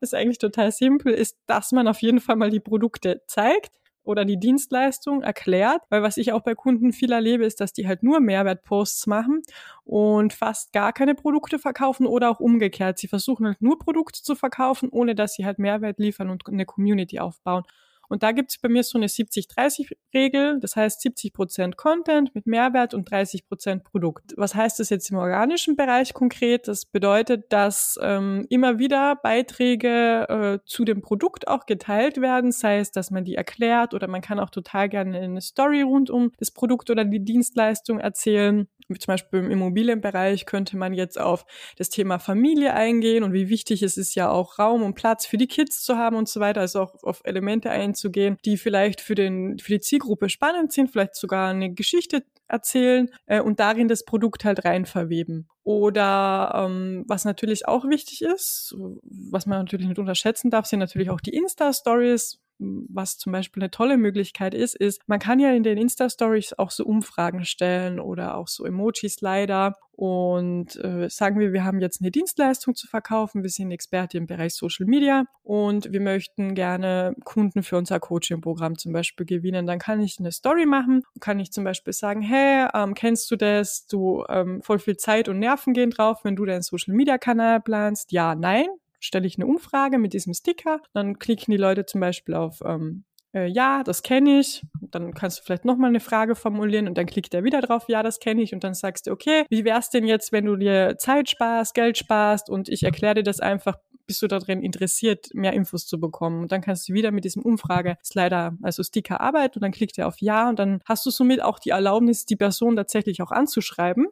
ist 0.00 0.14
eigentlich 0.14 0.38
total 0.38 0.72
simpel, 0.72 1.12
ist, 1.12 1.38
dass 1.46 1.72
man 1.72 1.88
auf 1.88 2.00
jeden 2.00 2.20
Fall 2.20 2.36
mal 2.36 2.50
die 2.50 2.60
Produkte 2.60 3.22
zeigt 3.26 3.72
oder 4.06 4.24
die 4.24 4.38
Dienstleistung 4.38 5.22
erklärt, 5.22 5.82
weil 5.90 6.02
was 6.02 6.16
ich 6.16 6.32
auch 6.32 6.42
bei 6.42 6.54
Kunden 6.54 6.92
viel 6.92 7.12
erlebe, 7.12 7.44
ist, 7.44 7.60
dass 7.60 7.72
die 7.72 7.86
halt 7.86 8.02
nur 8.02 8.20
Mehrwertposts 8.20 9.06
machen 9.06 9.42
und 9.84 10.32
fast 10.32 10.72
gar 10.72 10.92
keine 10.92 11.14
Produkte 11.14 11.58
verkaufen 11.58 12.06
oder 12.06 12.30
auch 12.30 12.40
umgekehrt. 12.40 12.98
Sie 12.98 13.08
versuchen 13.08 13.46
halt 13.46 13.62
nur 13.62 13.78
Produkte 13.78 14.22
zu 14.22 14.34
verkaufen, 14.34 14.88
ohne 14.90 15.14
dass 15.14 15.34
sie 15.34 15.44
halt 15.44 15.58
Mehrwert 15.58 15.98
liefern 15.98 16.30
und 16.30 16.46
eine 16.46 16.66
Community 16.66 17.18
aufbauen. 17.18 17.64
Und 18.08 18.22
da 18.22 18.32
gibt 18.32 18.50
es 18.50 18.58
bei 18.58 18.68
mir 18.68 18.82
so 18.82 18.98
eine 18.98 19.06
70-30-Regel, 19.06 20.60
das 20.60 20.76
heißt 20.76 21.00
70 21.00 21.32
Prozent 21.32 21.76
Content 21.76 22.34
mit 22.34 22.46
Mehrwert 22.46 22.94
und 22.94 23.10
30 23.10 23.46
Prozent 23.46 23.84
Produkt. 23.84 24.34
Was 24.36 24.54
heißt 24.54 24.78
das 24.80 24.90
jetzt 24.90 25.10
im 25.10 25.18
organischen 25.18 25.76
Bereich 25.76 26.14
konkret? 26.14 26.68
Das 26.68 26.84
bedeutet, 26.84 27.52
dass 27.52 27.98
ähm, 28.02 28.46
immer 28.48 28.78
wieder 28.78 29.16
Beiträge 29.16 30.26
äh, 30.28 30.58
zu 30.66 30.84
dem 30.84 31.02
Produkt 31.02 31.48
auch 31.48 31.66
geteilt 31.66 32.20
werden, 32.20 32.52
sei 32.52 32.78
es, 32.78 32.90
dass 32.90 33.10
man 33.10 33.24
die 33.24 33.34
erklärt 33.34 33.94
oder 33.94 34.08
man 34.08 34.20
kann 34.20 34.40
auch 34.40 34.50
total 34.50 34.88
gerne 34.88 35.18
eine 35.18 35.40
Story 35.40 35.82
rund 35.82 36.10
um 36.10 36.32
das 36.38 36.50
Produkt 36.50 36.90
oder 36.90 37.04
die 37.04 37.24
Dienstleistung 37.24 37.98
erzählen. 38.00 38.68
Zum 38.88 39.06
Beispiel 39.06 39.40
im 39.40 39.50
Immobilienbereich 39.50 40.46
könnte 40.46 40.76
man 40.76 40.94
jetzt 40.94 41.20
auf 41.20 41.44
das 41.76 41.88
Thema 41.88 42.18
Familie 42.18 42.74
eingehen 42.74 43.24
und 43.24 43.32
wie 43.32 43.48
wichtig 43.48 43.82
es 43.82 43.96
ist 43.96 44.14
ja 44.14 44.30
auch 44.30 44.58
Raum 44.58 44.82
und 44.82 44.94
Platz 44.94 45.26
für 45.26 45.36
die 45.36 45.48
Kids 45.48 45.82
zu 45.82 45.96
haben 45.96 46.16
und 46.16 46.28
so 46.28 46.38
weiter, 46.38 46.60
also 46.60 46.82
auch 46.82 47.02
auf 47.02 47.20
Elemente 47.24 47.70
einzugehen, 47.70 48.36
die 48.44 48.56
vielleicht 48.56 49.00
für 49.00 49.16
den 49.16 49.58
für 49.58 49.72
die 49.72 49.80
Zielgruppe 49.80 50.28
spannend 50.28 50.72
sind, 50.72 50.90
vielleicht 50.90 51.16
sogar 51.16 51.50
eine 51.50 51.72
Geschichte 51.72 52.22
erzählen 52.48 53.10
äh, 53.26 53.40
und 53.40 53.60
darin 53.60 53.88
das 53.88 54.04
Produkt 54.04 54.44
halt 54.44 54.64
rein 54.64 54.86
verweben. 54.86 55.48
Oder 55.64 56.52
ähm, 56.54 57.04
was 57.08 57.24
natürlich 57.24 57.66
auch 57.66 57.88
wichtig 57.88 58.22
ist, 58.22 58.76
was 59.02 59.46
man 59.46 59.58
natürlich 59.58 59.88
nicht 59.88 59.98
unterschätzen 59.98 60.50
darf, 60.50 60.66
sind 60.66 60.78
natürlich 60.78 61.10
auch 61.10 61.20
die 61.20 61.34
Insta-Stories 61.34 62.40
was 62.58 63.18
zum 63.18 63.32
Beispiel 63.32 63.62
eine 63.62 63.70
tolle 63.70 63.96
Möglichkeit 63.96 64.54
ist, 64.54 64.76
ist, 64.76 65.02
man 65.06 65.18
kann 65.18 65.38
ja 65.38 65.52
in 65.52 65.62
den 65.62 65.78
Insta-Stories 65.78 66.54
auch 66.54 66.70
so 66.70 66.84
Umfragen 66.84 67.44
stellen 67.44 68.00
oder 68.00 68.36
auch 68.36 68.48
so 68.48 68.64
Emoji-Slider 68.64 69.74
und 69.96 70.76
äh, 70.84 71.08
sagen 71.08 71.40
wir, 71.40 71.54
wir 71.54 71.64
haben 71.64 71.80
jetzt 71.80 72.02
eine 72.02 72.10
Dienstleistung 72.10 72.74
zu 72.74 72.86
verkaufen, 72.86 73.42
wir 73.42 73.48
sind 73.48 73.70
Experte 73.70 74.18
im 74.18 74.26
Bereich 74.26 74.54
Social 74.54 74.86
Media 74.86 75.24
und 75.42 75.90
wir 75.90 76.00
möchten 76.00 76.54
gerne 76.54 77.14
Kunden 77.24 77.62
für 77.62 77.78
unser 77.78 77.98
Coaching-Programm 77.98 78.76
zum 78.76 78.92
Beispiel 78.92 79.24
gewinnen. 79.24 79.66
Dann 79.66 79.78
kann 79.78 80.02
ich 80.02 80.18
eine 80.18 80.32
Story 80.32 80.66
machen, 80.66 81.02
kann 81.20 81.40
ich 81.40 81.50
zum 81.50 81.64
Beispiel 81.64 81.94
sagen, 81.94 82.20
hey, 82.20 82.68
ähm, 82.74 82.92
kennst 82.92 83.30
du 83.30 83.36
das? 83.36 83.86
Du 83.86 84.24
ähm, 84.28 84.60
voll 84.62 84.78
viel 84.78 84.98
Zeit 84.98 85.30
und 85.30 85.38
Nerven 85.38 85.72
gehen 85.72 85.90
drauf, 85.90 86.20
wenn 86.24 86.36
du 86.36 86.44
deinen 86.44 86.62
Social-Media-Kanal 86.62 87.60
planst. 87.62 88.12
Ja, 88.12 88.34
nein, 88.34 88.66
stelle 89.06 89.26
ich 89.26 89.36
eine 89.36 89.46
Umfrage 89.46 89.98
mit 89.98 90.12
diesem 90.12 90.34
Sticker, 90.34 90.80
dann 90.92 91.18
klicken 91.18 91.52
die 91.52 91.56
Leute 91.56 91.86
zum 91.86 92.00
Beispiel 92.00 92.34
auf 92.34 92.60
ähm, 92.64 93.04
äh, 93.36 93.46
ja, 93.48 93.82
das 93.84 94.02
kenne 94.02 94.40
ich. 94.40 94.62
Dann 94.80 95.12
kannst 95.12 95.38
du 95.38 95.42
vielleicht 95.44 95.64
nochmal 95.64 95.90
eine 95.90 96.00
Frage 96.00 96.34
formulieren 96.34 96.88
und 96.88 96.96
dann 96.96 97.06
klickt 97.06 97.34
er 97.34 97.44
wieder 97.44 97.60
drauf, 97.60 97.84
ja, 97.88 98.02
das 98.02 98.18
kenne 98.18 98.42
ich. 98.42 98.54
Und 98.54 98.64
dann 98.64 98.74
sagst 98.74 99.06
du, 99.06 99.10
okay, 99.12 99.44
wie 99.50 99.64
wär's 99.64 99.90
denn 99.90 100.06
jetzt, 100.06 100.32
wenn 100.32 100.46
du 100.46 100.56
dir 100.56 100.96
Zeit 100.98 101.28
sparst, 101.28 101.74
Geld 101.74 101.98
sparst 101.98 102.48
und 102.48 102.68
ich 102.68 102.82
erkläre 102.82 103.16
dir 103.16 103.22
das 103.22 103.40
einfach, 103.40 103.76
bist 104.06 104.22
du 104.22 104.28
darin 104.28 104.62
interessiert, 104.62 105.28
mehr 105.34 105.52
Infos 105.52 105.86
zu 105.86 106.00
bekommen. 106.00 106.42
Und 106.42 106.52
dann 106.52 106.62
kannst 106.62 106.88
du 106.88 106.94
wieder 106.94 107.10
mit 107.10 107.24
diesem 107.24 107.42
Umfrage-Slider, 107.42 108.56
also 108.62 108.82
Sticker 108.82 109.20
arbeiten 109.20 109.58
und 109.58 109.62
dann 109.62 109.72
klickt 109.72 109.98
er 109.98 110.08
auf 110.08 110.20
Ja 110.20 110.48
und 110.48 110.58
dann 110.58 110.80
hast 110.86 111.04
du 111.04 111.10
somit 111.10 111.42
auch 111.42 111.58
die 111.58 111.70
Erlaubnis, 111.70 112.24
die 112.24 112.36
Person 112.36 112.76
tatsächlich 112.76 113.20
auch 113.20 113.32
anzuschreiben 113.32 114.06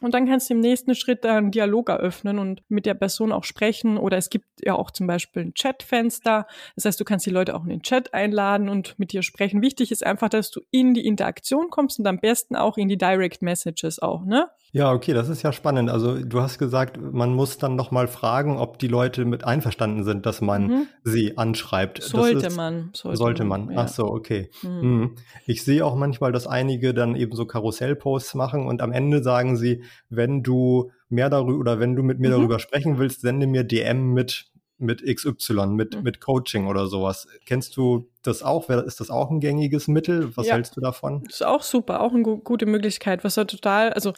und 0.00 0.14
dann 0.14 0.26
kannst 0.26 0.50
du 0.50 0.54
im 0.54 0.60
nächsten 0.60 0.94
Schritt 0.94 1.24
einen 1.24 1.52
Dialog 1.52 1.88
eröffnen 1.88 2.38
und 2.38 2.62
mit 2.68 2.86
der 2.86 2.94
Person 2.94 3.30
auch 3.30 3.44
sprechen. 3.44 3.98
Oder 3.98 4.16
es 4.16 4.30
gibt 4.30 4.46
ja 4.60 4.74
auch 4.74 4.90
zum 4.90 5.06
Beispiel 5.06 5.42
ein 5.42 5.54
Chatfenster. 5.54 6.46
Das 6.74 6.84
heißt, 6.84 6.98
du 6.98 7.04
kannst 7.04 7.26
die 7.26 7.30
Leute 7.30 7.54
auch 7.54 7.62
in 7.62 7.70
den 7.70 7.82
Chat 7.82 8.12
einladen 8.12 8.68
und 8.68 8.98
mit 8.98 9.12
dir 9.12 9.22
sprechen. 9.22 9.62
Wichtig 9.62 9.92
ist 9.92 10.04
einfach, 10.04 10.28
dass 10.28 10.50
du 10.50 10.60
in 10.70 10.94
die 10.94 11.06
Interaktion 11.06 11.70
kommst 11.70 12.00
und 12.00 12.06
am 12.06 12.18
besten 12.18 12.56
auch 12.56 12.78
in 12.78 12.88
die 12.88 12.98
Direct 12.98 13.42
Messages 13.42 14.00
auch, 14.00 14.24
ne? 14.24 14.48
Ja, 14.74 14.90
okay, 14.90 15.12
das 15.12 15.28
ist 15.28 15.42
ja 15.42 15.52
spannend. 15.52 15.90
Also 15.90 16.18
du 16.18 16.40
hast 16.40 16.58
gesagt, 16.58 16.98
man 16.98 17.34
muss 17.34 17.58
dann 17.58 17.76
noch 17.76 17.90
mal 17.90 18.08
fragen, 18.08 18.56
ob 18.56 18.78
die 18.78 18.88
Leute 18.88 19.26
mit 19.26 19.44
einverstanden 19.44 20.02
sind, 20.02 20.24
dass 20.24 20.40
man 20.40 20.66
mhm. 20.66 20.86
sie 21.04 21.36
anschreibt. 21.36 22.02
Sollte 22.02 22.46
ist, 22.46 22.56
man. 22.56 22.90
Sollte, 22.94 23.18
sollte 23.18 23.44
man. 23.44 23.70
Ja. 23.70 23.80
Ach 23.80 23.88
so, 23.88 24.04
okay. 24.04 24.48
Mhm. 24.62 24.70
Mhm. 24.70 25.14
Ich 25.46 25.62
sehe 25.62 25.84
auch 25.84 25.94
manchmal, 25.94 26.32
dass 26.32 26.46
einige 26.46 26.94
dann 26.94 27.16
eben 27.16 27.36
so 27.36 27.44
Karussellposts 27.44 28.34
machen 28.34 28.66
und 28.66 28.80
am 28.80 28.92
Ende 28.92 29.22
sagen 29.22 29.58
sie, 29.58 29.84
wenn 30.08 30.42
du 30.42 30.90
mehr 31.10 31.28
darüber 31.28 31.58
oder 31.60 31.78
wenn 31.78 31.94
du 31.94 32.02
mit 32.02 32.18
mir 32.18 32.28
mhm. 32.28 32.32
darüber 32.32 32.58
sprechen 32.58 32.98
willst, 32.98 33.20
sende 33.20 33.46
mir 33.46 33.64
DM 33.64 34.14
mit 34.14 34.46
mit 34.78 35.04
XY, 35.04 35.66
mit, 35.68 35.94
mhm. 35.94 36.02
mit 36.02 36.20
Coaching 36.20 36.66
oder 36.66 36.88
sowas. 36.88 37.28
Kennst 37.46 37.76
du 37.76 38.08
das 38.22 38.42
auch? 38.42 38.68
Ist 38.68 38.98
das 38.98 39.10
auch 39.10 39.30
ein 39.30 39.38
gängiges 39.38 39.86
Mittel? 39.86 40.36
Was 40.36 40.48
ja. 40.48 40.54
hältst 40.54 40.76
du 40.76 40.80
davon? 40.80 41.22
Das 41.22 41.34
ist 41.34 41.46
auch 41.46 41.62
super, 41.62 42.00
auch 42.00 42.12
eine 42.12 42.22
gute 42.22 42.66
Möglichkeit, 42.66 43.22
was 43.22 43.36
ja 43.36 43.44
total, 43.44 43.92
also 43.92 44.12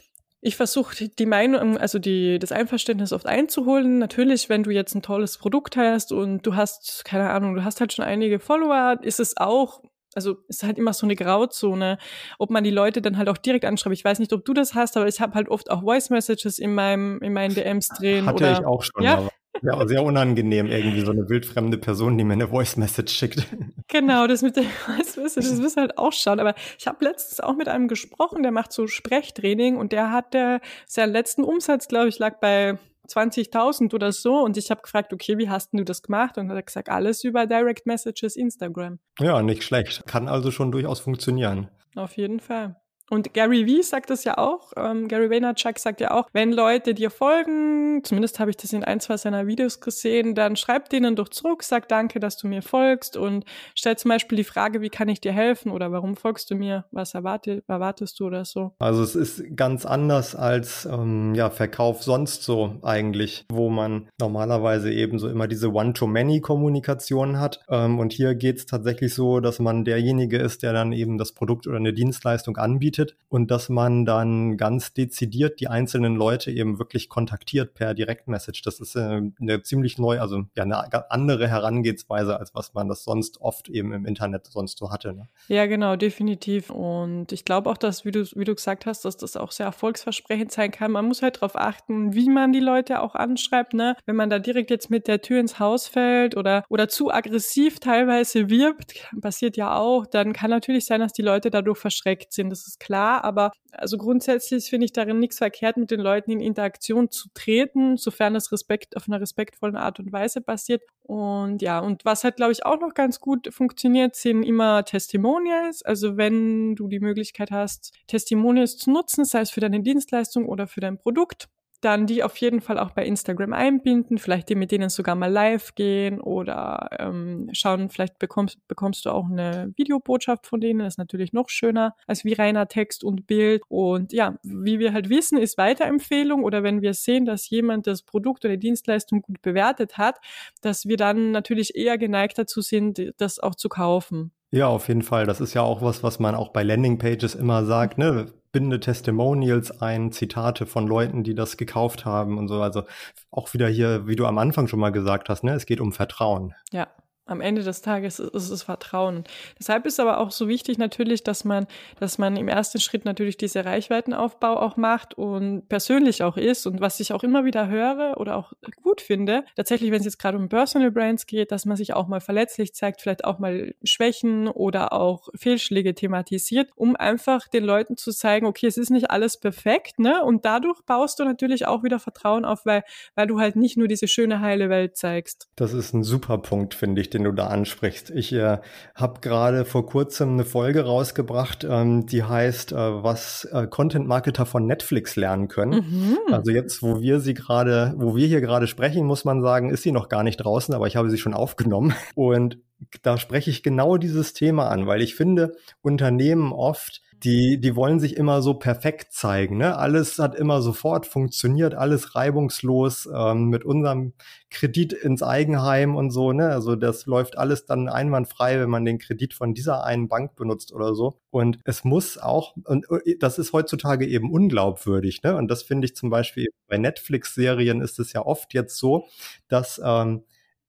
Ich 0.46 0.56
versuche 0.56 1.08
die 1.08 1.24
Meinung, 1.24 1.78
also 1.78 1.98
die, 1.98 2.38
das 2.38 2.52
Einverständnis 2.52 3.14
oft 3.14 3.24
einzuholen. 3.24 3.98
Natürlich, 3.98 4.50
wenn 4.50 4.62
du 4.62 4.70
jetzt 4.70 4.94
ein 4.94 5.00
tolles 5.00 5.38
Produkt 5.38 5.78
hast 5.78 6.12
und 6.12 6.42
du 6.42 6.54
hast, 6.54 7.02
keine 7.06 7.30
Ahnung, 7.30 7.54
du 7.54 7.64
hast 7.64 7.80
halt 7.80 7.94
schon 7.94 8.04
einige 8.04 8.38
Follower, 8.38 8.98
ist 9.00 9.20
es 9.20 9.38
auch 9.38 9.80
also 10.14 10.36
ist 10.46 10.62
halt 10.62 10.78
immer 10.78 10.92
so 10.92 11.06
eine 11.06 11.16
Grauzone, 11.16 11.98
ob 12.38 12.50
man 12.50 12.62
die 12.62 12.70
Leute 12.70 13.02
dann 13.02 13.18
halt 13.18 13.28
auch 13.28 13.36
direkt 13.38 13.64
anschreibt. 13.64 13.96
Ich 13.96 14.04
weiß 14.04 14.20
nicht, 14.20 14.32
ob 14.32 14.44
du 14.44 14.54
das 14.54 14.74
hast, 14.74 14.96
aber 14.96 15.08
ich 15.08 15.20
habe 15.20 15.34
halt 15.34 15.48
oft 15.48 15.70
auch 15.70 15.82
Voice 15.82 16.10
Messages 16.10 16.58
in 16.58 16.74
meinem 16.74 17.20
in 17.20 17.32
meinen 17.32 17.54
DMs 17.54 17.88
drehen. 17.88 18.26
Hatte 18.26 18.44
oder, 18.44 18.52
ich 18.52 18.64
auch 18.64 18.82
schon. 18.82 19.02
Ja, 19.02 19.14
Aber 19.14 19.30
ja, 19.62 19.86
sehr 19.86 20.02
unangenehm 20.02 20.66
irgendwie 20.66 21.00
so 21.00 21.12
eine 21.12 21.28
wildfremde 21.28 21.78
Person, 21.78 22.18
die 22.18 22.24
mir 22.24 22.34
eine 22.34 22.48
Voice 22.48 22.76
Message 22.76 23.14
schickt. 23.14 23.46
Genau, 23.88 24.26
das 24.26 24.42
mit 24.42 24.56
der 24.56 24.64
Voice 24.86 25.16
Message, 25.16 25.48
das 25.48 25.58
müssen 25.60 25.80
halt 25.80 25.98
auch 25.98 26.12
schauen. 26.12 26.40
Aber 26.40 26.54
ich 26.78 26.86
habe 26.86 27.04
letztens 27.04 27.40
auch 27.40 27.54
mit 27.54 27.68
einem 27.68 27.88
gesprochen, 27.88 28.42
der 28.42 28.52
macht 28.52 28.72
so 28.72 28.86
Sprechtraining 28.86 29.76
und 29.76 29.92
der 29.92 30.10
hatte 30.10 30.60
seinen 30.86 31.12
letzten 31.12 31.44
Umsatz, 31.44 31.88
glaube 31.88 32.08
ich, 32.08 32.18
lag 32.18 32.40
bei 32.40 32.78
20.000 33.08 33.94
oder 33.94 34.12
so 34.12 34.40
und 34.40 34.56
ich 34.56 34.70
habe 34.70 34.82
gefragt, 34.82 35.12
okay, 35.12 35.36
wie 35.38 35.48
hast 35.48 35.74
du 35.74 35.84
das 35.84 36.02
gemacht? 36.02 36.38
Und 36.38 36.48
er 36.48 36.56
hat 36.56 36.66
gesagt, 36.66 36.88
alles 36.88 37.22
über 37.22 37.46
Direct 37.46 37.86
Messages 37.86 38.36
Instagram. 38.36 38.98
Ja, 39.20 39.42
nicht 39.42 39.62
schlecht. 39.62 40.06
Kann 40.06 40.28
also 40.28 40.50
schon 40.50 40.72
durchaus 40.72 41.00
funktionieren. 41.00 41.68
Auf 41.94 42.16
jeden 42.16 42.40
Fall. 42.40 42.76
Und 43.10 43.34
Gary 43.34 43.66
Vee 43.66 43.82
sagt 43.82 44.10
das 44.10 44.24
ja 44.24 44.38
auch, 44.38 44.72
ähm, 44.76 45.08
Gary 45.08 45.28
Vaynerchuk 45.28 45.78
sagt 45.78 46.00
ja 46.00 46.10
auch, 46.12 46.28
wenn 46.32 46.52
Leute 46.52 46.94
dir 46.94 47.10
folgen, 47.10 48.02
zumindest 48.02 48.40
habe 48.40 48.50
ich 48.50 48.56
das 48.56 48.72
in 48.72 48.82
ein, 48.82 48.98
zwei 49.00 49.18
seiner 49.18 49.46
Videos 49.46 49.80
gesehen, 49.80 50.34
dann 50.34 50.56
schreib 50.56 50.88
denen 50.88 51.14
doch 51.14 51.28
zurück, 51.28 51.62
sag 51.62 51.88
danke, 51.88 52.18
dass 52.18 52.38
du 52.38 52.48
mir 52.48 52.62
folgst 52.62 53.16
und 53.16 53.44
stell 53.74 53.96
zum 53.96 54.08
Beispiel 54.08 54.36
die 54.36 54.44
Frage, 54.44 54.80
wie 54.80 54.88
kann 54.88 55.08
ich 55.08 55.20
dir 55.20 55.32
helfen 55.32 55.70
oder 55.70 55.92
warum 55.92 56.16
folgst 56.16 56.50
du 56.50 56.54
mir, 56.54 56.86
was 56.92 57.14
erwarte, 57.14 57.62
erwartest 57.68 58.18
du 58.20 58.26
oder 58.26 58.46
so. 58.46 58.72
Also 58.78 59.02
es 59.02 59.14
ist 59.14 59.54
ganz 59.54 59.84
anders 59.84 60.34
als 60.34 60.86
ähm, 60.90 61.34
ja, 61.34 61.50
Verkauf 61.50 62.02
sonst 62.02 62.42
so 62.42 62.76
eigentlich, 62.82 63.44
wo 63.52 63.68
man 63.68 64.08
normalerweise 64.18 64.90
eben 64.90 65.18
so 65.18 65.28
immer 65.28 65.46
diese 65.46 65.72
One-to-Many-Kommunikation 65.72 67.38
hat. 67.38 67.60
Ähm, 67.68 67.98
und 67.98 68.14
hier 68.14 68.34
geht 68.34 68.58
es 68.58 68.66
tatsächlich 68.66 69.14
so, 69.14 69.40
dass 69.40 69.58
man 69.58 69.84
derjenige 69.84 70.38
ist, 70.38 70.62
der 70.62 70.72
dann 70.72 70.92
eben 70.92 71.18
das 71.18 71.32
Produkt 71.32 71.66
oder 71.66 71.76
eine 71.76 71.92
Dienstleistung 71.92 72.56
anbietet 72.56 72.93
anbietet 72.94 73.16
und 73.28 73.50
dass 73.50 73.68
man 73.68 74.04
dann 74.04 74.56
ganz 74.56 74.92
dezidiert 74.92 75.60
die 75.60 75.68
einzelnen 75.68 76.14
Leute 76.14 76.50
eben 76.52 76.78
wirklich 76.78 77.08
kontaktiert 77.08 77.74
per 77.74 77.94
Direktmessage. 77.94 78.62
Das 78.64 78.78
ist 78.78 78.94
äh, 78.94 79.22
eine 79.40 79.62
ziemlich 79.62 79.98
neu, 79.98 80.20
also 80.20 80.44
ja 80.56 80.62
eine 80.62 81.10
andere 81.10 81.48
Herangehensweise, 81.48 82.38
als 82.38 82.54
was 82.54 82.74
man 82.74 82.88
das 82.88 83.02
sonst 83.04 83.40
oft 83.40 83.68
eben 83.68 83.92
im 83.92 84.06
Internet 84.06 84.46
sonst 84.46 84.78
so 84.78 84.92
hatte. 84.92 85.14
Ne? 85.14 85.28
Ja, 85.48 85.66
genau, 85.66 85.96
definitiv. 85.96 86.70
Und 86.70 87.32
ich 87.32 87.44
glaube 87.44 87.70
auch, 87.70 87.76
dass, 87.76 88.04
wie 88.04 88.12
du, 88.12 88.24
wie 88.36 88.44
du 88.44 88.54
gesagt 88.54 88.86
hast, 88.86 89.04
dass 89.04 89.16
das 89.16 89.36
auch 89.36 89.50
sehr 89.50 89.66
erfolgsversprechend 89.66 90.52
sein 90.52 90.70
kann. 90.70 90.92
Man 90.92 91.06
muss 91.06 91.22
halt 91.22 91.36
darauf 91.36 91.56
achten, 91.56 92.14
wie 92.14 92.28
man 92.28 92.52
die 92.52 92.60
Leute 92.60 93.00
auch 93.00 93.14
anschreibt. 93.16 93.74
Ne? 93.74 93.96
Wenn 94.06 94.16
man 94.16 94.30
da 94.30 94.38
direkt 94.38 94.70
jetzt 94.70 94.90
mit 94.90 95.08
der 95.08 95.22
Tür 95.22 95.40
ins 95.40 95.58
Haus 95.58 95.88
fällt 95.88 96.36
oder, 96.36 96.64
oder 96.68 96.88
zu 96.88 97.10
aggressiv 97.10 97.80
teilweise 97.80 98.48
wirbt, 98.48 98.94
passiert 99.20 99.56
ja 99.56 99.76
auch, 99.76 100.06
dann 100.06 100.32
kann 100.32 100.50
natürlich 100.50 100.86
sein, 100.86 101.00
dass 101.00 101.12
die 101.12 101.22
Leute 101.22 101.50
dadurch 101.50 101.78
verschreckt 101.78 102.32
sind. 102.32 102.50
Das 102.50 102.66
ist 102.66 102.78
klar, 102.84 103.24
aber 103.24 103.50
also 103.72 103.98
grundsätzlich 103.98 104.68
finde 104.68 104.84
ich 104.84 104.92
darin 104.92 105.18
nichts 105.18 105.38
verkehrt, 105.38 105.76
mit 105.76 105.90
den 105.90 106.00
Leuten 106.00 106.30
in 106.30 106.40
Interaktion 106.40 107.10
zu 107.10 107.28
treten, 107.34 107.96
sofern 107.96 108.34
das 108.34 108.52
Respekt 108.52 108.96
auf 108.96 109.08
einer 109.08 109.20
respektvollen 109.20 109.76
Art 109.76 109.98
und 109.98 110.12
Weise 110.12 110.40
passiert. 110.40 110.82
Und 111.02 111.62
ja, 111.62 111.80
und 111.80 112.04
was 112.04 112.24
halt, 112.24 112.36
glaube 112.36 112.52
ich, 112.52 112.64
auch 112.64 112.78
noch 112.78 112.94
ganz 112.94 113.20
gut 113.20 113.52
funktioniert, 113.52 114.14
sind 114.14 114.42
immer 114.42 114.84
Testimonials. 114.84 115.82
Also 115.82 116.16
wenn 116.16 116.76
du 116.76 116.88
die 116.88 117.00
Möglichkeit 117.00 117.50
hast, 117.50 117.92
Testimonials 118.06 118.76
zu 118.76 118.90
nutzen, 118.90 119.24
sei 119.24 119.40
es 119.40 119.50
für 119.50 119.60
deine 119.60 119.80
Dienstleistung 119.80 120.46
oder 120.46 120.66
für 120.66 120.80
dein 120.80 120.98
Produkt, 120.98 121.48
dann 121.84 122.06
die 122.06 122.22
auf 122.22 122.36
jeden 122.38 122.60
Fall 122.60 122.78
auch 122.78 122.90
bei 122.90 123.04
Instagram 123.04 123.52
einbinden, 123.52 124.18
vielleicht 124.18 124.48
die 124.48 124.54
mit 124.54 124.72
denen 124.72 124.88
sogar 124.88 125.14
mal 125.14 125.30
live 125.30 125.74
gehen 125.74 126.20
oder 126.20 126.88
ähm, 126.98 127.48
schauen, 127.52 127.90
vielleicht 127.90 128.18
bekommst, 128.18 128.58
bekommst 128.68 129.04
du 129.04 129.10
auch 129.10 129.26
eine 129.26 129.72
Videobotschaft 129.76 130.46
von 130.46 130.60
denen, 130.60 130.80
das 130.80 130.94
ist 130.94 130.98
natürlich 130.98 131.32
noch 131.32 131.48
schöner 131.48 131.94
als 132.06 132.24
wie 132.24 132.32
reiner 132.32 132.68
Text 132.68 133.04
und 133.04 133.26
Bild. 133.26 133.62
Und 133.68 134.12
ja, 134.12 134.38
wie 134.42 134.78
wir 134.78 134.92
halt 134.92 135.08
wissen, 135.08 135.38
ist 135.38 135.58
Weiterempfehlung 135.58 136.44
oder 136.44 136.62
wenn 136.62 136.82
wir 136.82 136.94
sehen, 136.94 137.24
dass 137.26 137.50
jemand 137.50 137.86
das 137.86 138.02
Produkt 138.02 138.44
oder 138.44 138.56
die 138.56 138.66
Dienstleistung 138.66 139.22
gut 139.22 139.42
bewertet 139.42 139.98
hat, 139.98 140.16
dass 140.62 140.86
wir 140.86 140.96
dann 140.96 141.30
natürlich 141.30 141.76
eher 141.76 141.98
geneigt 141.98 142.38
dazu 142.38 142.60
sind, 142.60 143.12
das 143.18 143.38
auch 143.38 143.54
zu 143.54 143.68
kaufen. 143.68 144.32
Ja, 144.50 144.68
auf 144.68 144.88
jeden 144.88 145.02
Fall. 145.02 145.26
Das 145.26 145.40
ist 145.40 145.52
ja 145.54 145.62
auch 145.62 145.82
was, 145.82 146.02
was 146.02 146.20
man 146.20 146.34
auch 146.34 146.50
bei 146.50 146.62
Landingpages 146.62 147.34
immer 147.34 147.64
sagt, 147.64 147.98
ne? 147.98 148.26
Binde 148.54 148.78
Testimonials 148.78 149.82
ein, 149.82 150.12
Zitate 150.12 150.64
von 150.64 150.86
Leuten, 150.86 151.24
die 151.24 151.34
das 151.34 151.56
gekauft 151.56 152.04
haben 152.04 152.38
und 152.38 152.46
so. 152.46 152.62
Also 152.62 152.84
auch 153.32 153.52
wieder 153.52 153.68
hier, 153.68 154.06
wie 154.06 154.14
du 154.14 154.26
am 154.26 154.38
Anfang 154.38 154.68
schon 154.68 154.78
mal 154.78 154.92
gesagt 154.92 155.28
hast, 155.28 155.42
ne, 155.42 155.54
es 155.54 155.66
geht 155.66 155.80
um 155.80 155.92
Vertrauen. 155.92 156.54
Ja, 156.72 156.86
am 157.26 157.40
Ende 157.40 157.62
des 157.62 157.80
Tages 157.80 158.18
ist 158.18 158.50
es 158.50 158.62
Vertrauen. 158.62 159.24
Deshalb 159.58 159.86
ist 159.86 159.98
aber 159.98 160.18
auch 160.18 160.30
so 160.30 160.48
wichtig 160.48 160.76
natürlich, 160.76 161.22
dass 161.22 161.44
man, 161.44 161.66
dass 161.98 162.18
man 162.18 162.36
im 162.36 162.48
ersten 162.48 162.80
Schritt 162.80 163.04
natürlich 163.04 163.36
diese 163.36 163.64
Reichweitenaufbau 163.64 164.60
auch 164.60 164.76
macht 164.76 165.14
und 165.14 165.68
persönlich 165.68 166.22
auch 166.22 166.36
ist. 166.36 166.66
Und 166.66 166.80
was 166.80 167.00
ich 167.00 167.12
auch 167.12 167.22
immer 167.22 167.44
wieder 167.44 167.68
höre 167.68 168.14
oder 168.18 168.36
auch 168.36 168.52
gut 168.82 169.00
finde, 169.00 169.44
tatsächlich, 169.56 169.90
wenn 169.90 170.00
es 170.00 170.04
jetzt 170.04 170.18
gerade 170.18 170.36
um 170.36 170.48
Personal 170.48 170.90
Brands 170.90 171.26
geht, 171.26 171.50
dass 171.50 171.64
man 171.64 171.76
sich 171.76 171.94
auch 171.94 172.08
mal 172.08 172.20
verletzlich 172.20 172.74
zeigt, 172.74 173.00
vielleicht 173.00 173.24
auch 173.24 173.38
mal 173.38 173.74
Schwächen 173.84 174.48
oder 174.48 174.92
auch 174.92 175.28
Fehlschläge 175.34 175.94
thematisiert, 175.94 176.70
um 176.76 176.94
einfach 176.94 177.48
den 177.48 177.64
Leuten 177.64 177.96
zu 177.96 178.12
zeigen, 178.12 178.46
okay, 178.46 178.66
es 178.66 178.76
ist 178.76 178.90
nicht 178.90 179.10
alles 179.10 179.38
perfekt, 179.38 179.98
ne? 179.98 180.22
Und 180.22 180.44
dadurch 180.44 180.82
baust 180.82 181.18
du 181.20 181.24
natürlich 181.24 181.66
auch 181.66 181.82
wieder 181.82 181.98
Vertrauen 181.98 182.44
auf, 182.44 182.66
weil, 182.66 182.84
weil 183.14 183.26
du 183.26 183.40
halt 183.40 183.56
nicht 183.56 183.78
nur 183.78 183.88
diese 183.88 184.08
schöne 184.08 184.40
heile 184.40 184.68
Welt 184.68 184.96
zeigst. 184.96 185.48
Das 185.56 185.72
ist 185.72 185.94
ein 185.94 186.02
super 186.02 186.38
Punkt, 186.38 186.74
finde 186.74 187.00
ich 187.00 187.13
den 187.14 187.24
du 187.24 187.32
da 187.32 187.46
ansprichst. 187.46 188.10
Ich 188.10 188.32
äh, 188.32 188.58
habe 188.94 189.20
gerade 189.20 189.64
vor 189.64 189.86
kurzem 189.86 190.34
eine 190.34 190.44
Folge 190.44 190.84
rausgebracht, 190.84 191.64
ähm, 191.64 192.06
die 192.06 192.24
heißt, 192.24 192.72
äh, 192.72 192.76
was 192.76 193.44
äh, 193.52 193.66
Content-Marketer 193.66 194.44
von 194.44 194.66
Netflix 194.66 195.16
lernen 195.16 195.48
können. 195.48 195.86
Mhm. 195.88 196.34
Also 196.34 196.50
jetzt, 196.50 196.82
wo 196.82 197.00
wir 197.00 197.20
sie 197.20 197.34
gerade, 197.34 197.94
wo 197.96 198.16
wir 198.16 198.26
hier 198.26 198.40
gerade 198.40 198.66
sprechen, 198.66 199.06
muss 199.06 199.24
man 199.24 199.42
sagen, 199.42 199.70
ist 199.70 199.82
sie 199.82 199.92
noch 199.92 200.08
gar 200.08 200.22
nicht 200.22 200.38
draußen, 200.38 200.74
aber 200.74 200.86
ich 200.86 200.96
habe 200.96 201.10
sie 201.10 201.18
schon 201.18 201.34
aufgenommen. 201.34 201.94
Und 202.14 202.58
da 203.02 203.16
spreche 203.16 203.50
ich 203.50 203.62
genau 203.62 203.96
dieses 203.96 204.34
Thema 204.34 204.68
an, 204.68 204.86
weil 204.86 205.00
ich 205.00 205.14
finde, 205.14 205.52
Unternehmen 205.80 206.52
oft 206.52 207.00
die, 207.24 207.58
die 207.58 207.74
wollen 207.74 208.00
sich 208.00 208.16
immer 208.16 208.42
so 208.42 208.54
perfekt 208.54 209.12
zeigen. 209.12 209.56
Ne? 209.56 209.78
Alles 209.78 210.18
hat 210.18 210.34
immer 210.34 210.60
sofort 210.60 211.06
funktioniert, 211.06 211.74
alles 211.74 212.14
reibungslos 212.14 213.08
ähm, 213.12 213.48
mit 213.48 213.64
unserem 213.64 214.12
Kredit 214.50 214.92
ins 214.92 215.22
Eigenheim 215.22 215.96
und 215.96 216.10
so. 216.10 216.32
Ne? 216.32 216.48
Also 216.50 216.76
das 216.76 217.06
läuft 217.06 217.38
alles 217.38 217.64
dann 217.64 217.88
einwandfrei, 217.88 218.60
wenn 218.60 218.68
man 218.68 218.84
den 218.84 218.98
Kredit 218.98 219.32
von 219.32 219.54
dieser 219.54 219.84
einen 219.84 220.08
Bank 220.08 220.36
benutzt 220.36 220.72
oder 220.72 220.94
so. 220.94 221.18
Und 221.30 221.58
es 221.64 221.82
muss 221.82 222.18
auch, 222.18 222.54
und 222.64 222.86
äh, 222.90 223.16
das 223.18 223.38
ist 223.38 223.54
heutzutage 223.54 224.06
eben 224.06 224.30
unglaubwürdig. 224.30 225.22
Ne? 225.22 225.34
Und 225.34 225.50
das 225.50 225.62
finde 225.62 225.86
ich 225.86 225.96
zum 225.96 226.10
Beispiel 226.10 226.48
bei 226.68 226.76
Netflix-Serien 226.76 227.80
ist 227.80 227.98
es 227.98 228.12
ja 228.12 228.24
oft 228.24 228.52
jetzt 228.52 228.76
so, 228.76 229.06
dass, 229.48 229.80
ähm, 229.82 230.24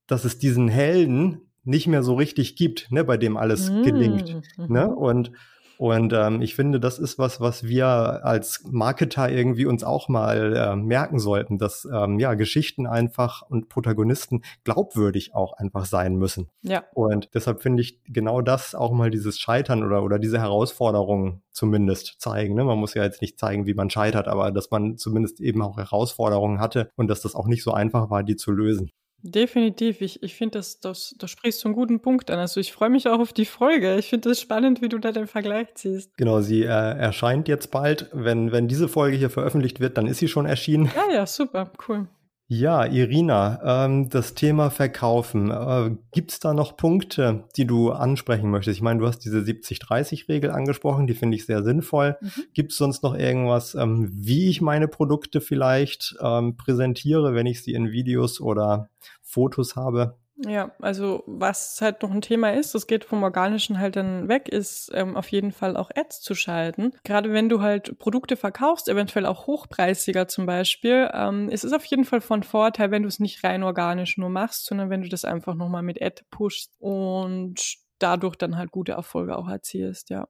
dass 0.07 0.23
es 0.23 0.37
diesen 0.37 0.69
Helden 0.69 1.41
nicht 1.65 1.87
mehr 1.87 2.03
so 2.03 2.13
richtig 2.13 2.55
gibt, 2.55 2.91
ne, 2.91 3.03
bei 3.03 3.17
dem 3.17 3.37
alles 3.37 3.71
mmh, 3.71 3.81
gelingt. 3.81 4.41
Ne? 4.69 4.87
Und 4.87 5.31
und 5.77 6.13
ähm, 6.13 6.41
ich 6.41 6.55
finde, 6.55 6.79
das 6.79 6.99
ist 6.99 7.19
was, 7.19 7.41
was 7.41 7.63
wir 7.63 7.87
als 7.87 8.63
Marketer 8.69 9.29
irgendwie 9.29 9.65
uns 9.65 9.83
auch 9.83 10.07
mal 10.09 10.55
äh, 10.55 10.75
merken 10.75 11.19
sollten, 11.19 11.57
dass 11.57 11.87
ähm, 11.91 12.19
ja 12.19 12.33
Geschichten 12.33 12.87
einfach 12.87 13.41
und 13.41 13.69
Protagonisten 13.69 14.43
glaubwürdig 14.63 15.33
auch 15.33 15.53
einfach 15.53 15.85
sein 15.85 16.15
müssen. 16.15 16.49
Ja. 16.61 16.83
Und 16.93 17.29
deshalb 17.33 17.61
finde 17.61 17.81
ich 17.81 18.01
genau 18.05 18.41
das 18.41 18.75
auch 18.75 18.91
mal 18.91 19.11
dieses 19.11 19.39
Scheitern 19.39 19.83
oder 19.83 20.03
oder 20.03 20.19
diese 20.19 20.39
Herausforderungen 20.39 21.41
zumindest 21.51 22.15
zeigen. 22.19 22.55
Ne? 22.55 22.63
Man 22.63 22.77
muss 22.77 22.93
ja 22.93 23.03
jetzt 23.03 23.21
nicht 23.21 23.39
zeigen, 23.39 23.65
wie 23.65 23.73
man 23.73 23.89
scheitert, 23.89 24.27
aber 24.27 24.51
dass 24.51 24.71
man 24.71 24.97
zumindest 24.97 25.39
eben 25.41 25.61
auch 25.61 25.77
Herausforderungen 25.77 26.59
hatte 26.59 26.89
und 26.95 27.07
dass 27.07 27.21
das 27.21 27.35
auch 27.35 27.47
nicht 27.47 27.63
so 27.63 27.71
einfach 27.71 28.09
war, 28.09 28.23
die 28.23 28.35
zu 28.35 28.51
lösen. 28.51 28.91
Definitiv. 29.27 30.01
Ich, 30.01 30.21
ich 30.21 30.35
finde, 30.35 30.59
das, 30.59 30.79
das, 30.79 31.15
das 31.17 31.31
sprichst 31.31 31.63
du 31.63 31.69
einen 31.69 31.75
guten 31.75 31.99
Punkt 31.99 32.29
an. 32.29 32.37
Also 32.37 32.59
ich 32.59 32.71
freue 32.71 32.91
mich 32.91 33.07
auch 33.07 33.19
auf 33.19 33.33
die 33.33 33.45
Folge. 33.45 33.95
Ich 33.97 34.09
finde 34.09 34.29
es 34.29 34.39
spannend, 34.39 34.83
wie 34.83 34.89
du 34.89 34.99
da 34.99 35.11
den 35.11 35.25
Vergleich 35.25 35.73
ziehst. 35.73 36.15
Genau, 36.15 36.41
sie 36.41 36.61
äh, 36.61 36.67
erscheint 36.67 37.47
jetzt 37.47 37.71
bald. 37.71 38.07
Wenn, 38.13 38.51
wenn 38.51 38.67
diese 38.67 38.87
Folge 38.87 39.17
hier 39.17 39.31
veröffentlicht 39.31 39.79
wird, 39.79 39.97
dann 39.97 40.05
ist 40.05 40.19
sie 40.19 40.27
schon 40.27 40.45
erschienen. 40.45 40.91
Ja, 40.95 41.11
ja, 41.11 41.25
super, 41.25 41.71
cool. 41.87 42.07
Ja, 42.47 42.85
Irina, 42.85 43.85
ähm, 43.85 44.09
das 44.09 44.35
Thema 44.35 44.69
Verkaufen. 44.69 45.49
Äh, 45.49 45.95
Gibt 46.11 46.31
es 46.31 46.39
da 46.39 46.53
noch 46.53 46.77
Punkte, 46.77 47.45
die 47.55 47.65
du 47.65 47.89
ansprechen 47.89 48.51
möchtest? 48.51 48.77
Ich 48.77 48.83
meine, 48.83 48.99
du 48.99 49.07
hast 49.07 49.25
diese 49.25 49.39
70-30-Regel 49.39 50.51
angesprochen, 50.51 51.07
die 51.07 51.15
finde 51.15 51.37
ich 51.37 51.47
sehr 51.47 51.63
sinnvoll. 51.63 52.17
Mhm. 52.21 52.43
Gibt 52.53 52.71
es 52.71 52.77
sonst 52.77 53.01
noch 53.01 53.17
irgendwas, 53.17 53.73
ähm, 53.73 54.11
wie 54.13 54.47
ich 54.47 54.61
meine 54.61 54.87
Produkte 54.87 55.41
vielleicht 55.41 56.15
ähm, 56.21 56.55
präsentiere, 56.55 57.33
wenn 57.33 57.47
ich 57.47 57.63
sie 57.63 57.73
in 57.73 57.91
Videos 57.91 58.39
oder 58.39 58.89
Fotos 59.35 59.75
habe? 59.75 60.17
Ja, 60.37 60.71
also 60.79 61.23
was 61.27 61.79
halt 61.81 62.01
noch 62.01 62.11
ein 62.11 62.21
Thema 62.21 62.51
ist, 62.53 62.75
das 62.75 62.87
geht 62.87 63.05
vom 63.05 63.23
Organischen 63.23 63.79
halt 63.79 63.95
dann 63.95 64.27
weg, 64.27 64.49
ist 64.49 64.91
ähm, 64.93 65.15
auf 65.15 65.29
jeden 65.29 65.53
Fall 65.53 65.77
auch 65.77 65.91
Ads 65.95 66.21
zu 66.21 66.35
schalten. 66.35 66.91
Gerade 67.05 67.31
wenn 67.31 67.47
du 67.47 67.61
halt 67.61 67.97
Produkte 67.99 68.35
verkaufst, 68.35 68.89
eventuell 68.89 69.25
auch 69.25 69.47
hochpreisiger 69.47 70.27
zum 70.27 70.45
Beispiel, 70.45 71.09
ähm, 71.13 71.47
es 71.49 71.63
ist 71.63 71.71
auf 71.71 71.85
jeden 71.85 72.03
Fall 72.03 72.19
von 72.19 72.43
Vorteil, 72.43 72.91
wenn 72.91 73.03
du 73.03 73.07
es 73.07 73.21
nicht 73.21 73.45
rein 73.45 73.63
organisch 73.63 74.17
nur 74.17 74.29
machst, 74.29 74.65
sondern 74.65 74.89
wenn 74.89 75.01
du 75.01 75.09
das 75.09 75.23
einfach 75.23 75.55
nochmal 75.55 75.83
mit 75.83 76.01
Ad 76.01 76.23
pushst 76.31 76.73
und 76.79 77.77
dadurch 77.99 78.35
dann 78.35 78.57
halt 78.57 78.71
gute 78.71 78.91
Erfolge 78.91 79.37
auch 79.37 79.47
erzielst, 79.47 80.09
ja. 80.09 80.27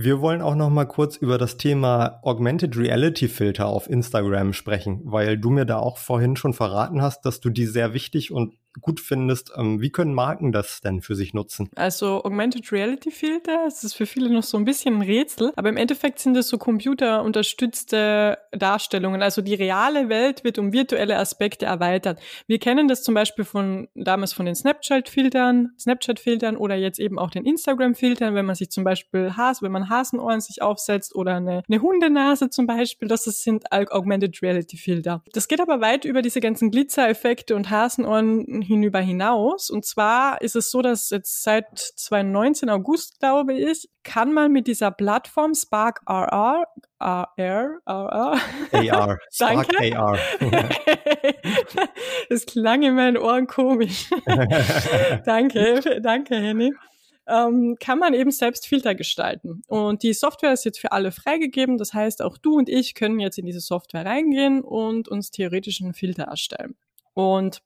Wir 0.00 0.20
wollen 0.20 0.42
auch 0.42 0.54
noch 0.54 0.70
mal 0.70 0.84
kurz 0.84 1.16
über 1.16 1.38
das 1.38 1.56
Thema 1.56 2.20
Augmented 2.22 2.76
Reality 2.76 3.26
Filter 3.26 3.66
auf 3.66 3.90
Instagram 3.90 4.52
sprechen, 4.52 5.00
weil 5.02 5.36
du 5.36 5.50
mir 5.50 5.64
da 5.64 5.78
auch 5.78 5.98
vorhin 5.98 6.36
schon 6.36 6.52
verraten 6.52 7.02
hast, 7.02 7.22
dass 7.22 7.40
du 7.40 7.50
die 7.50 7.66
sehr 7.66 7.94
wichtig 7.94 8.30
und 8.30 8.54
gut 8.80 9.00
findest. 9.00 9.52
Ähm, 9.56 9.80
wie 9.80 9.90
können 9.90 10.14
Marken 10.14 10.52
das 10.52 10.80
denn 10.80 11.00
für 11.00 11.14
sich 11.14 11.34
nutzen? 11.34 11.68
Also 11.76 12.24
Augmented 12.24 12.70
Reality 12.72 13.10
Filter, 13.10 13.66
es 13.66 13.84
ist 13.84 13.94
für 13.94 14.06
viele 14.06 14.30
noch 14.30 14.42
so 14.42 14.56
ein 14.56 14.64
bisschen 14.64 14.96
ein 14.96 15.02
Rätsel, 15.02 15.52
aber 15.56 15.68
im 15.68 15.76
Endeffekt 15.76 16.18
sind 16.18 16.36
es 16.36 16.48
so 16.48 16.58
computerunterstützte 16.58 18.38
Darstellungen. 18.52 19.22
Also 19.22 19.42
die 19.42 19.54
reale 19.54 20.08
Welt 20.08 20.44
wird 20.44 20.58
um 20.58 20.72
virtuelle 20.72 21.16
Aspekte 21.18 21.66
erweitert. 21.66 22.20
Wir 22.46 22.58
kennen 22.58 22.88
das 22.88 23.02
zum 23.02 23.14
Beispiel 23.14 23.44
von 23.44 23.88
damals 23.94 24.32
von 24.32 24.46
den 24.46 24.54
Snapchat-Filtern, 24.54 25.70
Snapchat-Filtern 25.78 26.56
oder 26.56 26.74
jetzt 26.74 26.98
eben 26.98 27.18
auch 27.18 27.30
den 27.30 27.44
Instagram-Filtern, 27.44 28.34
wenn 28.34 28.46
man 28.46 28.54
sich 28.54 28.70
zum 28.70 28.84
Beispiel 28.84 29.36
Has, 29.36 29.62
wenn 29.62 29.72
man 29.72 29.88
Hasenohren 29.88 30.40
sich 30.40 30.62
aufsetzt 30.62 31.14
oder 31.14 31.36
eine, 31.36 31.62
eine 31.68 31.82
Hundenase 31.82 32.50
zum 32.50 32.66
Beispiel, 32.66 33.08
das 33.08 33.24
sind 33.24 33.70
Augmented 33.72 34.40
Reality 34.42 34.76
Filter. 34.76 35.22
Das 35.32 35.48
geht 35.48 35.60
aber 35.60 35.80
weit 35.80 36.04
über 36.04 36.22
diese 36.22 36.40
ganzen 36.40 36.70
Glitzer-Effekte 36.70 37.54
und 37.56 37.70
Hasenohren 37.70 38.62
hinüber 38.68 39.00
hinaus. 39.00 39.70
Und 39.70 39.84
zwar 39.84 40.40
ist 40.42 40.54
es 40.54 40.70
so, 40.70 40.82
dass 40.82 41.10
jetzt 41.10 41.42
seit 41.42 41.66
2019 41.76 42.70
August, 42.70 43.18
glaube 43.18 43.54
ich, 43.54 43.88
kann 44.04 44.32
man 44.32 44.52
mit 44.52 44.66
dieser 44.66 44.90
Plattform 44.90 45.54
Spark 45.54 46.00
RR, 46.06 46.64
RR, 47.00 47.80
RR, 47.86 48.40
AR, 48.72 49.18
Spark 49.32 49.68
Danke. 49.68 49.98
AR. 49.98 50.18
das 52.28 52.46
klang 52.46 52.82
in 52.82 52.94
meinen 52.94 53.16
Ohren 53.16 53.46
komisch. 53.46 54.10
danke, 55.24 56.00
danke, 56.00 56.36
Henny 56.36 56.72
ähm, 57.28 57.76
kann 57.78 57.98
man 57.98 58.14
eben 58.14 58.30
selbst 58.30 58.66
Filter 58.66 58.94
gestalten. 58.94 59.62
Und 59.66 60.02
die 60.02 60.14
Software 60.14 60.52
ist 60.52 60.64
jetzt 60.64 60.80
für 60.80 60.92
alle 60.92 61.12
freigegeben. 61.12 61.76
Das 61.76 61.92
heißt, 61.92 62.22
auch 62.22 62.38
du 62.38 62.56
und 62.56 62.68
ich 62.68 62.94
können 62.94 63.20
jetzt 63.20 63.38
in 63.38 63.44
diese 63.44 63.60
Software 63.60 64.06
reingehen 64.06 64.62
und 64.62 65.08
uns 65.08 65.30
theoretisch 65.30 65.82
einen 65.82 65.92
Filter 65.92 66.24
erstellen. 66.24 66.74
Und 67.12 67.60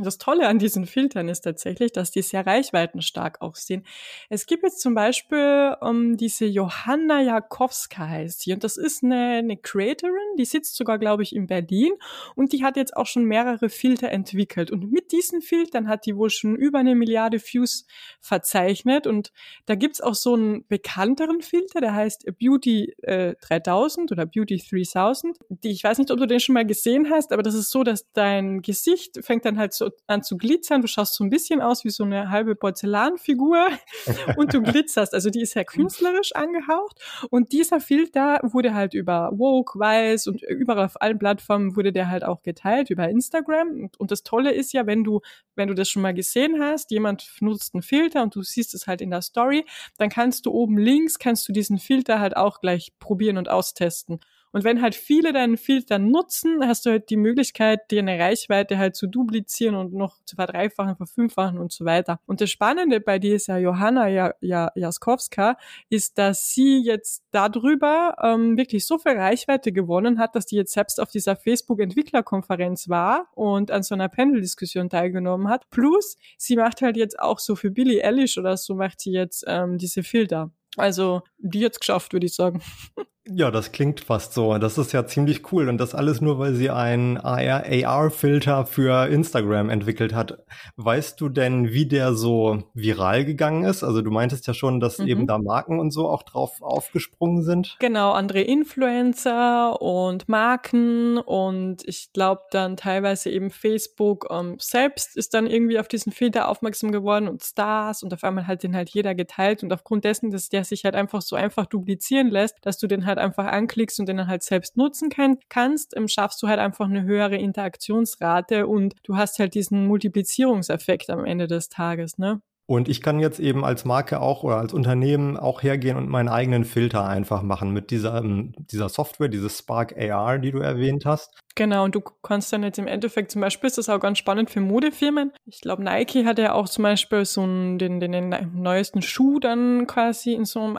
das 0.00 0.18
Tolle 0.18 0.48
an 0.48 0.58
diesen 0.58 0.86
Filtern 0.86 1.28
ist 1.28 1.42
tatsächlich, 1.42 1.92
dass 1.92 2.10
die 2.10 2.22
sehr 2.22 2.44
reichweitenstark 2.44 3.40
auch 3.40 3.54
sind. 3.54 3.86
Es 4.28 4.46
gibt 4.46 4.64
jetzt 4.64 4.80
zum 4.80 4.94
Beispiel 4.94 5.76
um, 5.80 5.88
ähm, 5.88 6.16
diese 6.16 6.46
Johanna 6.46 7.22
Jakowska 7.22 8.08
heißt 8.08 8.40
sie 8.40 8.52
und 8.52 8.64
das 8.64 8.76
ist 8.76 9.04
eine, 9.04 9.38
eine 9.38 9.56
Creatorin, 9.56 10.36
die 10.36 10.44
sitzt 10.44 10.74
sogar, 10.74 10.98
glaube 10.98 11.22
ich, 11.22 11.34
in 11.34 11.46
Berlin 11.46 11.92
und 12.34 12.52
die 12.52 12.64
hat 12.64 12.76
jetzt 12.76 12.96
auch 12.96 13.06
schon 13.06 13.24
mehrere 13.24 13.68
Filter 13.68 14.10
entwickelt 14.10 14.72
und 14.72 14.90
mit 14.90 15.12
diesen 15.12 15.42
Filtern 15.42 15.86
hat 15.86 16.06
die 16.06 16.16
wohl 16.16 16.30
schon 16.30 16.56
über 16.56 16.80
eine 16.80 16.96
Milliarde 16.96 17.38
Views 17.38 17.86
verzeichnet 18.20 19.06
und 19.06 19.30
da 19.66 19.76
gibt's 19.76 20.00
auch 20.00 20.16
so 20.16 20.34
einen 20.34 20.66
bekannteren 20.66 21.40
Filter, 21.40 21.80
der 21.80 21.94
heißt 21.94 22.26
Beauty 22.40 22.94
äh, 23.02 23.36
3000 23.42 24.10
oder 24.10 24.26
Beauty 24.26 24.56
3000. 24.56 25.36
Die, 25.48 25.70
ich 25.70 25.84
weiß 25.84 25.98
nicht, 25.98 26.10
ob 26.10 26.18
du 26.18 26.26
den 26.26 26.40
schon 26.40 26.54
mal 26.54 26.66
gesehen 26.66 27.10
hast, 27.10 27.32
aber 27.32 27.44
das 27.44 27.54
ist 27.54 27.70
so, 27.70 27.84
dass 27.84 28.10
dein 28.12 28.60
Gesicht 28.60 29.24
fängt 29.24 29.44
dann 29.44 29.58
halt 29.58 29.72
so 29.72 29.83
an 30.06 30.22
zu 30.22 30.36
glitzern. 30.36 30.82
Du 30.82 30.88
schaust 30.88 31.14
so 31.14 31.24
ein 31.24 31.30
bisschen 31.30 31.60
aus 31.60 31.84
wie 31.84 31.90
so 31.90 32.04
eine 32.04 32.30
halbe 32.30 32.54
Porzellanfigur 32.54 33.68
und 34.36 34.54
du 34.54 34.62
glitzerst. 34.62 35.14
Also 35.14 35.30
die 35.30 35.42
ist 35.42 35.52
sehr 35.52 35.64
künstlerisch 35.64 36.34
angehaucht. 36.34 37.00
Und 37.30 37.52
dieser 37.52 37.80
Filter 37.80 38.40
wurde 38.42 38.74
halt 38.74 38.94
über 38.94 39.32
Vogue, 39.36 39.80
Weiß 39.80 40.26
und 40.26 40.42
überall 40.42 40.84
auf 40.84 41.00
allen 41.00 41.18
Plattformen 41.18 41.76
wurde 41.76 41.92
der 41.92 42.08
halt 42.08 42.24
auch 42.24 42.42
geteilt 42.42 42.90
über 42.90 43.08
Instagram. 43.08 43.90
Und 43.98 44.10
das 44.10 44.22
Tolle 44.22 44.52
ist 44.52 44.72
ja, 44.72 44.86
wenn 44.86 45.04
du, 45.04 45.20
wenn 45.54 45.68
du 45.68 45.74
das 45.74 45.88
schon 45.88 46.02
mal 46.02 46.14
gesehen 46.14 46.60
hast, 46.60 46.90
jemand 46.90 47.28
nutzt 47.40 47.74
einen 47.74 47.82
Filter 47.82 48.22
und 48.22 48.34
du 48.34 48.42
siehst 48.42 48.74
es 48.74 48.86
halt 48.86 49.00
in 49.00 49.10
der 49.10 49.22
Story, 49.22 49.64
dann 49.98 50.08
kannst 50.08 50.46
du 50.46 50.50
oben 50.50 50.78
links, 50.78 51.18
kannst 51.18 51.48
du 51.48 51.52
diesen 51.52 51.78
Filter 51.78 52.20
halt 52.20 52.36
auch 52.36 52.60
gleich 52.60 52.92
probieren 52.98 53.36
und 53.36 53.48
austesten. 53.48 54.20
Und 54.54 54.62
wenn 54.62 54.80
halt 54.80 54.94
viele 54.94 55.32
deinen 55.32 55.56
Filter 55.56 55.98
nutzen, 55.98 56.64
hast 56.64 56.86
du 56.86 56.90
halt 56.90 57.10
die 57.10 57.16
Möglichkeit, 57.16 57.90
dir 57.90 57.98
eine 57.98 58.20
Reichweite 58.20 58.78
halt 58.78 58.94
zu 58.94 59.08
duplizieren 59.08 59.74
und 59.74 59.92
noch 59.92 60.22
zu 60.26 60.36
verdreifachen, 60.36 60.94
verfünffachen 60.94 61.58
und 61.58 61.72
so 61.72 61.84
weiter. 61.84 62.20
Und 62.24 62.40
das 62.40 62.52
Spannende 62.52 63.00
bei 63.00 63.18
dieser 63.18 63.58
Johanna 63.58 64.32
Jaskowska 64.40 65.56
ist, 65.88 66.18
dass 66.18 66.54
sie 66.54 66.80
jetzt 66.84 67.24
darüber 67.32 68.14
ähm, 68.22 68.56
wirklich 68.56 68.86
so 68.86 68.96
viel 68.96 69.18
Reichweite 69.18 69.72
gewonnen 69.72 70.20
hat, 70.20 70.36
dass 70.36 70.46
die 70.46 70.54
jetzt 70.54 70.72
selbst 70.72 71.00
auf 71.00 71.10
dieser 71.10 71.34
Facebook-Entwicklerkonferenz 71.34 72.88
war 72.88 73.26
und 73.34 73.72
an 73.72 73.82
so 73.82 73.96
einer 73.96 74.08
Panel-Diskussion 74.08 74.88
teilgenommen 74.88 75.48
hat. 75.48 75.68
Plus, 75.70 76.16
sie 76.38 76.54
macht 76.54 76.80
halt 76.80 76.96
jetzt 76.96 77.18
auch 77.18 77.40
so 77.40 77.56
für 77.56 77.72
Billie 77.72 78.04
Eilish 78.04 78.38
oder 78.38 78.56
so 78.56 78.76
macht 78.76 79.00
sie 79.00 79.10
jetzt 79.10 79.42
ähm, 79.48 79.78
diese 79.78 80.04
Filter. 80.04 80.52
Also, 80.76 81.22
die 81.38 81.58
jetzt 81.58 81.80
geschafft, 81.80 82.12
würde 82.12 82.26
ich 82.26 82.36
sagen. 82.36 82.62
Ja, 83.26 83.50
das 83.50 83.72
klingt 83.72 84.00
fast 84.00 84.34
so. 84.34 84.58
Das 84.58 84.76
ist 84.76 84.92
ja 84.92 85.06
ziemlich 85.06 85.50
cool. 85.50 85.70
Und 85.70 85.78
das 85.78 85.94
alles 85.94 86.20
nur, 86.20 86.38
weil 86.38 86.54
sie 86.54 86.68
einen 86.68 87.16
AR-Filter 87.16 88.66
für 88.66 89.08
Instagram 89.08 89.70
entwickelt 89.70 90.14
hat. 90.14 90.44
Weißt 90.76 91.18
du 91.20 91.30
denn, 91.30 91.72
wie 91.72 91.86
der 91.86 92.14
so 92.14 92.64
viral 92.74 93.24
gegangen 93.24 93.64
ist? 93.64 93.82
Also 93.82 94.02
du 94.02 94.10
meintest 94.10 94.46
ja 94.46 94.52
schon, 94.52 94.78
dass 94.78 94.98
mhm. 94.98 95.06
eben 95.06 95.26
da 95.26 95.38
Marken 95.38 95.80
und 95.80 95.90
so 95.90 96.08
auch 96.08 96.22
drauf 96.22 96.60
aufgesprungen 96.60 97.42
sind. 97.42 97.76
Genau, 97.80 98.12
andere 98.12 98.42
Influencer 98.42 99.80
und 99.80 100.28
Marken 100.28 101.16
und 101.18 101.82
ich 101.86 102.12
glaube 102.12 102.42
dann 102.50 102.76
teilweise 102.76 103.30
eben 103.30 103.50
Facebook 103.50 104.26
ähm, 104.30 104.56
selbst 104.58 105.16
ist 105.16 105.32
dann 105.32 105.46
irgendwie 105.46 105.78
auf 105.78 105.88
diesen 105.88 106.12
Filter 106.12 106.48
aufmerksam 106.48 106.92
geworden 106.92 107.28
und 107.28 107.42
Stars 107.42 108.02
und 108.02 108.12
auf 108.12 108.22
einmal 108.22 108.46
hat 108.46 108.62
den 108.62 108.76
halt 108.76 108.90
jeder 108.90 109.14
geteilt 109.14 109.62
und 109.62 109.72
aufgrund 109.72 110.04
dessen, 110.04 110.30
dass 110.30 110.48
der 110.50 110.64
sich 110.64 110.84
halt 110.84 110.94
einfach 110.94 111.22
so 111.22 111.36
einfach 111.36 111.66
duplizieren 111.66 112.28
lässt, 112.28 112.56
dass 112.62 112.78
du 112.78 112.86
den 112.86 113.06
halt 113.06 113.13
einfach 113.18 113.46
anklickst 113.46 114.00
und 114.00 114.08
den 114.08 114.16
dann 114.16 114.28
halt 114.28 114.42
selbst 114.42 114.76
nutzen 114.76 115.08
kann, 115.08 115.38
kannst, 115.48 115.96
ähm, 115.96 116.08
schaffst 116.08 116.42
du 116.42 116.48
halt 116.48 116.58
einfach 116.58 116.86
eine 116.86 117.02
höhere 117.02 117.36
Interaktionsrate 117.36 118.66
und 118.66 118.94
du 119.04 119.16
hast 119.16 119.38
halt 119.38 119.54
diesen 119.54 119.86
Multiplizierungseffekt 119.86 121.10
am 121.10 121.24
Ende 121.24 121.46
des 121.46 121.68
Tages, 121.68 122.18
ne? 122.18 122.40
Und 122.66 122.88
ich 122.88 123.02
kann 123.02 123.20
jetzt 123.20 123.40
eben 123.40 123.62
als 123.62 123.84
Marke 123.84 124.20
auch 124.20 124.42
oder 124.42 124.56
als 124.56 124.72
Unternehmen 124.72 125.36
auch 125.36 125.62
hergehen 125.62 125.98
und 125.98 126.08
meinen 126.08 126.30
eigenen 126.30 126.64
Filter 126.64 127.06
einfach 127.06 127.42
machen 127.42 127.72
mit 127.72 127.90
dieser, 127.90 128.16
ähm, 128.16 128.54
dieser 128.56 128.88
Software, 128.88 129.28
dieses 129.28 129.58
Spark 129.58 129.94
AR, 129.98 130.38
die 130.38 130.50
du 130.50 130.60
erwähnt 130.60 131.04
hast. 131.04 131.38
Genau, 131.56 131.84
und 131.84 131.94
du 131.94 132.00
kannst 132.22 132.52
dann 132.54 132.62
jetzt 132.62 132.78
im 132.78 132.86
Endeffekt 132.86 133.30
zum 133.32 133.42
Beispiel, 133.42 133.66
ist 133.66 133.76
das 133.76 133.90
auch 133.90 134.00
ganz 134.00 134.16
spannend 134.16 134.48
für 134.48 134.60
Modefirmen. 134.60 135.32
Ich 135.44 135.60
glaube, 135.60 135.84
Nike 135.84 136.24
hat 136.24 136.38
ja 136.38 136.54
auch 136.54 136.68
zum 136.68 136.84
Beispiel 136.84 137.26
so 137.26 137.42
einen, 137.42 137.78
den, 137.78 138.00
den, 138.00 138.12
den 138.12 138.50
neuesten 138.54 139.02
Schuh 139.02 139.38
dann 139.40 139.86
quasi 139.86 140.32
in 140.32 140.46
so 140.46 140.60
einem 140.60 140.78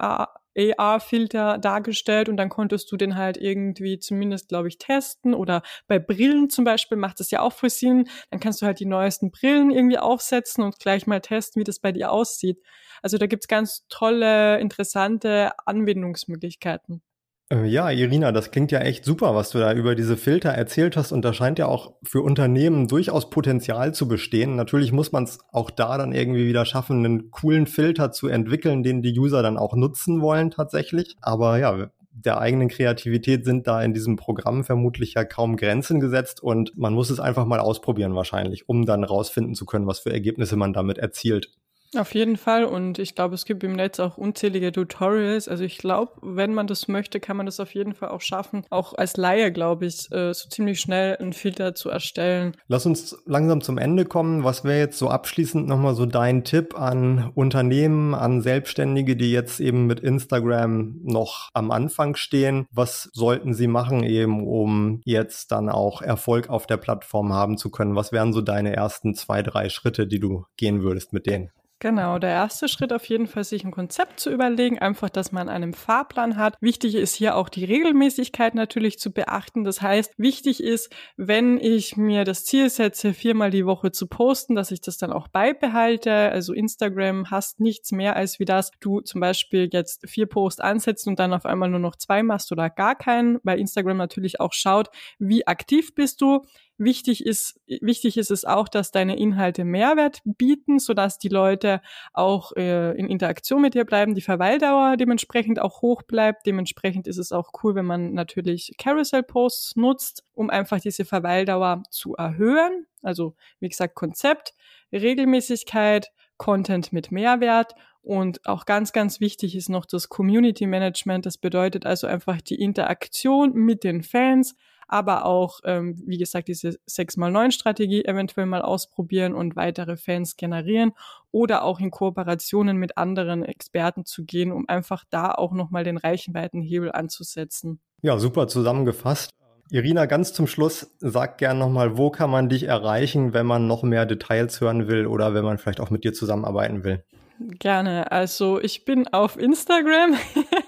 AR-Filter 0.55 1.57
dargestellt 1.57 2.29
und 2.29 2.37
dann 2.37 2.49
konntest 2.49 2.91
du 2.91 2.97
den 2.97 3.15
halt 3.17 3.37
irgendwie 3.37 3.99
zumindest, 3.99 4.49
glaube 4.49 4.67
ich, 4.67 4.77
testen 4.77 5.33
oder 5.33 5.61
bei 5.87 5.99
Brillen 5.99 6.49
zum 6.49 6.65
Beispiel 6.65 6.97
macht 6.97 7.19
es 7.19 7.31
ja 7.31 7.41
auch 7.41 7.53
für 7.53 7.69
Sinn. 7.69 8.07
Dann 8.31 8.39
kannst 8.39 8.61
du 8.61 8.65
halt 8.65 8.79
die 8.79 8.85
neuesten 8.85 9.31
Brillen 9.31 9.71
irgendwie 9.71 9.97
aufsetzen 9.97 10.63
und 10.63 10.79
gleich 10.79 11.07
mal 11.07 11.21
testen, 11.21 11.59
wie 11.59 11.63
das 11.65 11.79
bei 11.79 11.91
dir 11.91 12.11
aussieht. 12.11 12.59
Also 13.01 13.17
da 13.17 13.27
gibt's 13.27 13.47
ganz 13.47 13.85
tolle, 13.89 14.59
interessante 14.59 15.51
Anwendungsmöglichkeiten. 15.65 17.01
Äh, 17.51 17.65
ja, 17.67 17.91
Irina, 17.91 18.31
das 18.31 18.49
klingt 18.49 18.71
ja 18.71 18.79
echt 18.79 19.05
super, 19.05 19.35
was 19.35 19.51
du 19.51 19.59
da 19.59 19.71
über 19.73 19.93
diese 19.93 20.17
Filter 20.17 20.49
erzählt 20.49 20.97
hast. 20.97 21.11
Und 21.11 21.23
da 21.23 21.31
scheint 21.31 21.59
ja 21.59 21.67
auch 21.67 21.93
für 22.03 22.21
Unternehmen 22.21 22.87
durchaus 22.87 23.29
Potenzial 23.29 23.93
zu 23.93 24.07
bestehen. 24.07 24.55
Natürlich 24.55 24.91
muss 24.91 25.11
man 25.11 25.25
es 25.25 25.39
auch 25.51 25.69
da 25.69 25.97
dann 25.97 26.11
irgendwie 26.11 26.47
wieder 26.47 26.65
schaffen, 26.65 27.05
einen 27.05 27.29
coolen 27.29 27.67
Filter 27.67 28.11
zu 28.11 28.27
entwickeln, 28.27 28.81
den 28.81 29.03
die 29.03 29.17
User 29.17 29.43
dann 29.43 29.57
auch 29.57 29.75
nutzen 29.75 30.21
wollen 30.21 30.49
tatsächlich. 30.49 31.15
Aber 31.21 31.59
ja, 31.59 31.91
der 32.11 32.39
eigenen 32.39 32.69
Kreativität 32.69 33.45
sind 33.45 33.67
da 33.67 33.83
in 33.83 33.93
diesem 33.93 34.15
Programm 34.15 34.63
vermutlich 34.63 35.13
ja 35.13 35.25
kaum 35.25 35.57
Grenzen 35.57 35.99
gesetzt 35.99 36.41
und 36.41 36.75
man 36.77 36.93
muss 36.93 37.09
es 37.09 37.19
einfach 37.19 37.45
mal 37.45 37.59
ausprobieren 37.59 38.15
wahrscheinlich, 38.15 38.69
um 38.69 38.85
dann 38.85 39.03
rausfinden 39.03 39.53
zu 39.53 39.65
können, 39.65 39.85
was 39.85 39.99
für 39.99 40.11
Ergebnisse 40.11 40.55
man 40.55 40.73
damit 40.73 40.97
erzielt. 40.97 41.51
Auf 41.97 42.13
jeden 42.13 42.35
Fall 42.35 42.65
und 42.65 42.99
ich 42.99 43.15
glaube, 43.15 43.35
es 43.35 43.45
gibt 43.45 43.63
im 43.63 43.73
Netz 43.73 43.99
auch 43.99 44.17
unzählige 44.17 44.71
Tutorials. 44.71 45.47
Also 45.47 45.63
ich 45.63 45.77
glaube, 45.77 46.13
wenn 46.21 46.53
man 46.53 46.67
das 46.67 46.87
möchte, 46.87 47.19
kann 47.19 47.37
man 47.37 47.45
das 47.45 47.59
auf 47.59 47.73
jeden 47.73 47.93
Fall 47.93 48.09
auch 48.09 48.21
schaffen, 48.21 48.65
auch 48.69 48.93
als 48.93 49.15
Laie, 49.17 49.51
glaube 49.51 49.85
ich, 49.85 50.11
äh, 50.11 50.33
so 50.33 50.49
ziemlich 50.49 50.81
schnell 50.81 51.15
einen 51.17 51.33
Filter 51.33 51.75
zu 51.75 51.89
erstellen. 51.89 52.57
Lass 52.67 52.85
uns 52.85 53.17
langsam 53.25 53.61
zum 53.61 53.77
Ende 53.77 54.05
kommen. 54.05 54.43
Was 54.43 54.63
wäre 54.63 54.79
jetzt 54.79 54.97
so 54.97 55.09
abschließend 55.09 55.67
nochmal 55.67 55.95
so 55.95 56.05
dein 56.05 56.43
Tipp 56.43 56.77
an 56.77 57.31
Unternehmen, 57.33 58.13
an 58.13 58.41
Selbstständige, 58.41 59.15
die 59.15 59.31
jetzt 59.31 59.59
eben 59.59 59.85
mit 59.85 60.01
Instagram 60.01 60.99
noch 61.03 61.49
am 61.53 61.71
Anfang 61.71 62.15
stehen? 62.15 62.67
Was 62.71 63.09
sollten 63.13 63.53
sie 63.53 63.67
machen 63.67 64.03
eben, 64.03 64.45
um 64.45 65.01
jetzt 65.05 65.51
dann 65.51 65.69
auch 65.69 66.01
Erfolg 66.01 66.49
auf 66.49 66.67
der 66.67 66.77
Plattform 66.77 67.31
haben 67.31 67.57
zu 67.57 67.69
können? 67.69 67.95
Was 67.95 68.11
wären 68.11 68.33
so 68.33 68.41
deine 68.41 68.75
ersten 68.75 69.15
zwei, 69.15 69.41
drei 69.41 69.69
Schritte, 69.69 70.07
die 70.07 70.19
du 70.19 70.45
gehen 70.57 70.81
würdest 70.81 71.13
mit 71.13 71.25
denen? 71.25 71.51
Genau, 71.85 72.17
der 72.17 72.31
erste 72.31 72.67
Schritt 72.67 72.91
auf 72.91 73.05
jeden 73.05 73.27
Fall, 73.27 73.43
sich 73.43 73.63
ein 73.63 73.69
Konzept 73.69 74.19
zu 74.19 74.31
überlegen, 74.31 74.79
einfach, 74.79 75.07
dass 75.07 75.31
man 75.31 75.49
einen 75.49 75.75
Fahrplan 75.75 76.35
hat. 76.35 76.55
Wichtig 76.59 76.95
ist 76.95 77.13
hier 77.13 77.35
auch 77.35 77.47
die 77.47 77.63
Regelmäßigkeit 77.63 78.55
natürlich 78.55 78.97
zu 78.97 79.13
beachten. 79.13 79.63
Das 79.63 79.83
heißt, 79.83 80.11
wichtig 80.17 80.63
ist, 80.63 80.91
wenn 81.15 81.59
ich 81.59 81.95
mir 81.95 82.23
das 82.23 82.43
Ziel 82.43 82.71
setze, 82.71 83.13
viermal 83.13 83.51
die 83.51 83.67
Woche 83.67 83.91
zu 83.91 84.07
posten, 84.07 84.55
dass 84.55 84.71
ich 84.71 84.81
das 84.81 84.97
dann 84.97 85.13
auch 85.13 85.27
beibehalte. 85.27 86.11
Also 86.11 86.53
Instagram 86.53 87.29
hast 87.29 87.59
nichts 87.59 87.91
mehr 87.91 88.15
als 88.15 88.39
wie 88.39 88.45
das, 88.45 88.71
du 88.79 89.01
zum 89.01 89.21
Beispiel 89.21 89.69
jetzt 89.71 90.09
vier 90.09 90.25
Posts 90.25 90.61
ansetzt 90.61 91.07
und 91.07 91.19
dann 91.19 91.33
auf 91.33 91.45
einmal 91.45 91.69
nur 91.69 91.77
noch 91.79 91.97
zwei 91.97 92.23
machst 92.23 92.51
oder 92.51 92.71
gar 92.71 92.95
keinen, 92.95 93.37
weil 93.43 93.59
Instagram 93.59 93.97
natürlich 93.97 94.39
auch 94.39 94.53
schaut, 94.53 94.87
wie 95.19 95.45
aktiv 95.45 95.93
bist 95.93 96.19
du. 96.21 96.41
Wichtig 96.77 97.25
ist, 97.25 97.59
wichtig 97.67 98.17
ist 98.17 98.31
es 98.31 98.43
auch, 98.43 98.67
dass 98.67 98.91
deine 98.91 99.17
Inhalte 99.17 99.63
Mehrwert 99.63 100.19
bieten, 100.25 100.79
sodass 100.79 101.17
die 101.17 101.29
Leute 101.29 101.81
auch 102.11 102.51
äh, 102.57 102.91
in 102.97 103.07
Interaktion 103.07 103.61
mit 103.61 103.75
dir 103.75 103.85
bleiben, 103.85 104.13
die 104.13 104.21
Verweildauer 104.21 104.97
dementsprechend 104.97 105.59
auch 105.59 105.81
hoch 105.81 106.03
bleibt. 106.03 106.45
Dementsprechend 106.45 107.07
ist 107.07 107.17
es 107.17 107.31
auch 107.31 107.51
cool, 107.63 107.75
wenn 107.75 107.85
man 107.85 108.13
natürlich 108.13 108.73
Carousel-Posts 108.77 109.77
nutzt, 109.77 110.23
um 110.33 110.49
einfach 110.49 110.81
diese 110.81 111.05
Verweildauer 111.05 111.83
zu 111.91 112.15
erhöhen. 112.15 112.87
Also, 113.01 113.35
wie 113.61 113.69
gesagt, 113.69 113.95
Konzept, 113.95 114.53
Regelmäßigkeit, 114.91 116.11
Content 116.37 116.91
mit 116.91 117.11
Mehrwert 117.11 117.75
und 118.01 118.45
auch 118.45 118.65
ganz, 118.65 118.91
ganz 118.91 119.19
wichtig 119.19 119.55
ist 119.55 119.69
noch 119.69 119.85
das 119.85 120.09
Community 120.09 120.67
Management. 120.67 121.25
Das 121.25 121.37
bedeutet 121.37 121.85
also 121.85 122.05
einfach 122.05 122.41
die 122.41 122.61
Interaktion 122.61 123.53
mit 123.53 123.83
den 123.83 124.03
Fans, 124.03 124.55
aber 124.87 125.25
auch, 125.25 125.59
ähm, 125.63 126.01
wie 126.05 126.17
gesagt, 126.17 126.47
diese 126.47 126.77
6x9-Strategie 126.87 128.05
eventuell 128.05 128.45
mal 128.45 128.61
ausprobieren 128.61 129.33
und 129.33 129.55
weitere 129.55 129.97
Fans 129.97 130.37
generieren 130.37 130.93
oder 131.31 131.63
auch 131.63 131.79
in 131.79 131.91
Kooperationen 131.91 132.77
mit 132.77 132.97
anderen 132.97 133.43
Experten 133.43 134.05
zu 134.05 134.25
gehen, 134.25 134.51
um 134.51 134.67
einfach 134.67 135.03
da 135.09 135.31
auch 135.31 135.51
nochmal 135.51 135.83
den 135.83 135.97
Reichenweitenhebel 135.97 136.91
anzusetzen. 136.91 137.79
Ja, 138.01 138.17
super 138.19 138.47
zusammengefasst. 138.47 139.31
Irina, 139.71 140.05
ganz 140.05 140.31
zum 140.31 140.45
Schluss, 140.45 140.95
sag 140.99 141.39
gern 141.39 141.57
nochmal, 141.57 141.97
wo 141.97 142.11
kann 142.11 142.29
man 142.29 142.49
dich 142.49 142.63
erreichen, 142.63 143.33
wenn 143.33 143.47
man 143.47 143.65
noch 143.67 143.81
mehr 143.81 144.05
Details 144.05 144.61
hören 144.61 144.87
will 144.87 145.07
oder 145.07 145.33
wenn 145.33 145.43
man 145.43 145.57
vielleicht 145.57 145.79
auch 145.79 145.89
mit 145.89 146.03
dir 146.03 146.13
zusammenarbeiten 146.13 146.83
will? 146.83 147.03
Gerne. 147.39 148.11
Also 148.11 148.61
ich 148.61 148.85
bin 148.85 149.07
auf 149.07 149.37
Instagram. 149.37 150.15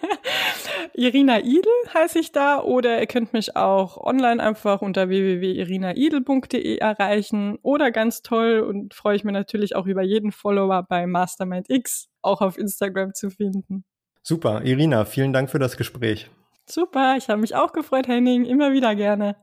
Irina 0.93 1.39
Idel 1.39 1.71
heiße 1.93 2.19
ich 2.19 2.31
da 2.31 2.61
oder 2.61 2.99
ihr 2.99 3.07
könnt 3.07 3.33
mich 3.33 3.55
auch 3.55 3.97
online 3.97 4.41
einfach 4.41 4.81
unter 4.81 5.09
www.irinaidel.de 5.09 6.77
erreichen 6.77 7.57
oder 7.61 7.91
ganz 7.91 8.21
toll 8.21 8.59
und 8.59 8.93
freue 8.93 9.15
ich 9.15 9.23
mich 9.23 9.33
natürlich 9.33 9.75
auch 9.75 9.85
über 9.85 10.01
jeden 10.01 10.31
Follower 10.31 10.83
bei 10.83 11.07
Mastermind 11.07 11.69
X 11.69 12.09
auch 12.21 12.41
auf 12.41 12.57
Instagram 12.57 13.13
zu 13.13 13.29
finden. 13.29 13.85
Super, 14.23 14.61
Irina, 14.63 15.05
vielen 15.05 15.33
Dank 15.33 15.49
für 15.49 15.59
das 15.59 15.77
Gespräch. 15.77 16.29
Super, 16.65 17.15
ich 17.17 17.29
habe 17.29 17.39
mich 17.39 17.55
auch 17.55 17.71
gefreut, 17.71 18.07
Henning, 18.07 18.43
immer 18.43 18.73
wieder 18.73 18.93
gerne. 18.93 19.37